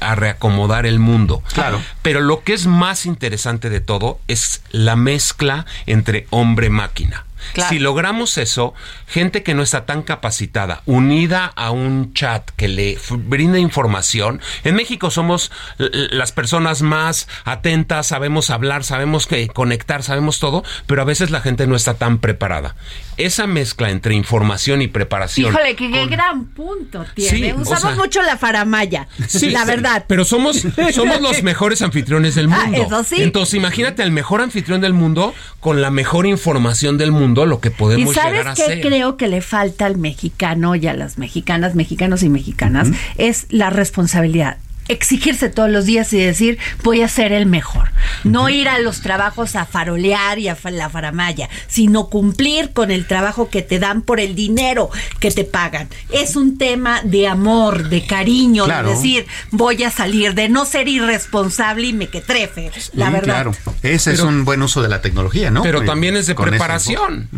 [0.00, 1.42] a reacomodar el mundo.
[1.52, 1.80] Claro.
[2.02, 7.24] Pero lo que es más interesante de todo es la mezcla entre hombre-máquina.
[7.68, 8.74] Si logramos eso,
[9.06, 14.74] gente que no está tan capacitada, unida a un chat que le brinda información, en
[14.74, 21.04] México somos las personas más atentas, sabemos hablar, sabemos que conectar, sabemos todo, pero a
[21.04, 22.76] veces la gente no está tan preparada.
[23.16, 25.52] Esa mezcla entre información y preparación.
[25.52, 27.54] Híjole, qué gran punto tiene.
[27.54, 30.04] Usamos mucho la faramaya, sí, la verdad.
[30.08, 32.82] Pero somos, somos los mejores anfitriones del ah, mundo.
[32.82, 33.22] eso sí.
[33.22, 37.70] Entonces, imagínate al mejor anfitrión del mundo con la mejor información del mundo lo que
[37.70, 41.18] podemos ¿Y sabes llegar a qué creo que le falta al mexicano y a las
[41.18, 42.88] mexicanas, mexicanos y mexicanas?
[43.16, 44.58] Es la responsabilidad
[44.90, 47.90] exigirse todos los días y decir voy a ser el mejor.
[48.24, 53.06] No ir a los trabajos a farolear y a la faramaya, sino cumplir con el
[53.06, 55.88] trabajo que te dan por el dinero que te pagan.
[56.10, 60.88] Es un tema de amor, de cariño, de decir voy a salir, de no ser
[60.88, 63.24] irresponsable y me que trefe, la verdad.
[63.24, 65.62] Claro, ese es un buen uso de la tecnología, ¿no?
[65.62, 67.28] Pero también es de preparación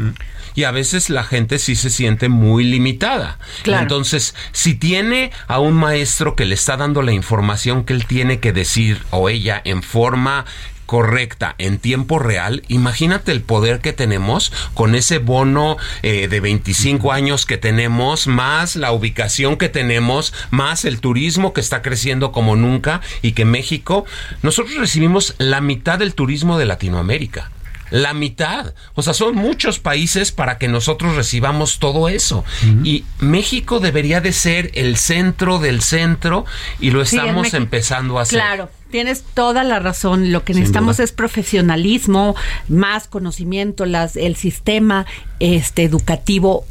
[0.55, 3.39] y a veces la gente sí se siente muy limitada.
[3.65, 7.42] Entonces, si tiene a un maestro que le está dando la información
[7.85, 10.45] que él tiene que decir o ella en forma
[10.87, 17.13] correcta en tiempo real, imagínate el poder que tenemos con ese bono eh, de 25
[17.13, 22.57] años que tenemos, más la ubicación que tenemos, más el turismo que está creciendo como
[22.57, 24.05] nunca y que México,
[24.43, 27.51] nosotros recibimos la mitad del turismo de Latinoamérica
[27.93, 28.75] la mitad.
[28.95, 32.45] O sea, son muchos países para que nosotros recibamos todo eso.
[32.83, 36.47] Y México debería de ser el centro del centro
[36.81, 38.39] y lo estamos empezando a hacer.
[38.39, 38.71] Claro.
[38.91, 40.33] Tienes toda la razón.
[40.33, 42.35] Lo que necesitamos es profesionalismo,
[42.69, 45.07] más conocimiento, las, el sistema
[45.39, 46.67] este, educativo,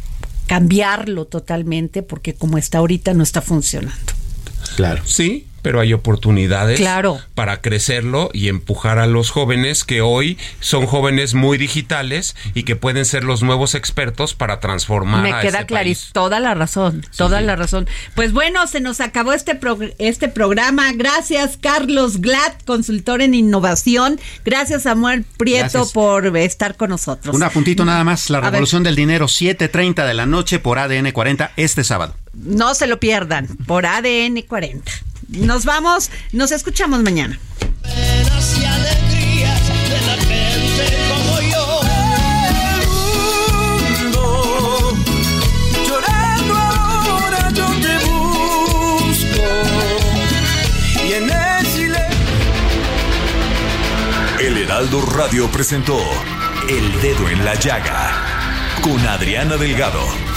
[0.48, 4.14] cambiarlo totalmente, porque como está ahorita no está funcionando.
[4.76, 5.02] Claro.
[5.06, 6.82] Sí, pero hay oportunidades
[7.36, 12.76] para crecerlo y empujar a los jóvenes que hoy son jóvenes muy digitales y que
[12.76, 15.24] pueden ser los nuevos expertos para transformar.
[15.24, 17.88] Me queda clarísimo, toda la razón, toda la razón.
[18.16, 19.60] Pues bueno, se nos acabó este,
[20.00, 20.92] este programa.
[20.94, 24.20] Gracias, Carlos Glad, consultor en innovación.
[24.46, 27.36] Gracias, Samuel Prieto, por estar con nosotros.
[27.36, 31.52] Un apuntito nada más, la revolución del dinero, 7.30 de la noche por ADN 40
[31.58, 32.16] este sábado.
[32.34, 34.92] No se lo pierdan, por ADN 40.
[35.32, 37.40] Nos vamos, nos escuchamos mañana.
[54.40, 55.98] El Heraldo Radio presentó
[56.68, 58.12] El Dedo en la Llaga
[58.82, 60.31] con Adriana Delgado.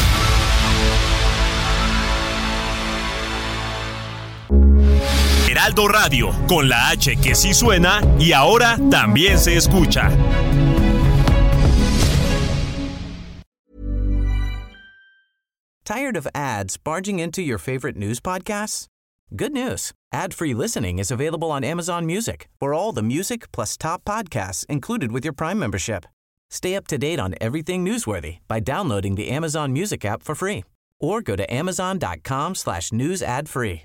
[5.54, 10.10] Heraldo Radio, con la H que sí suena y ahora también se escucha.
[15.84, 18.88] Tired of ads barging into your favorite news podcasts?
[19.36, 19.92] Good news.
[20.12, 22.48] Ad-free listening is available on Amazon Music.
[22.58, 26.04] For all the music plus top podcasts included with your Prime membership.
[26.50, 30.64] Stay up to date on everything newsworthy by downloading the Amazon Music app for free
[30.98, 33.84] or go to amazon.com slash news ad free.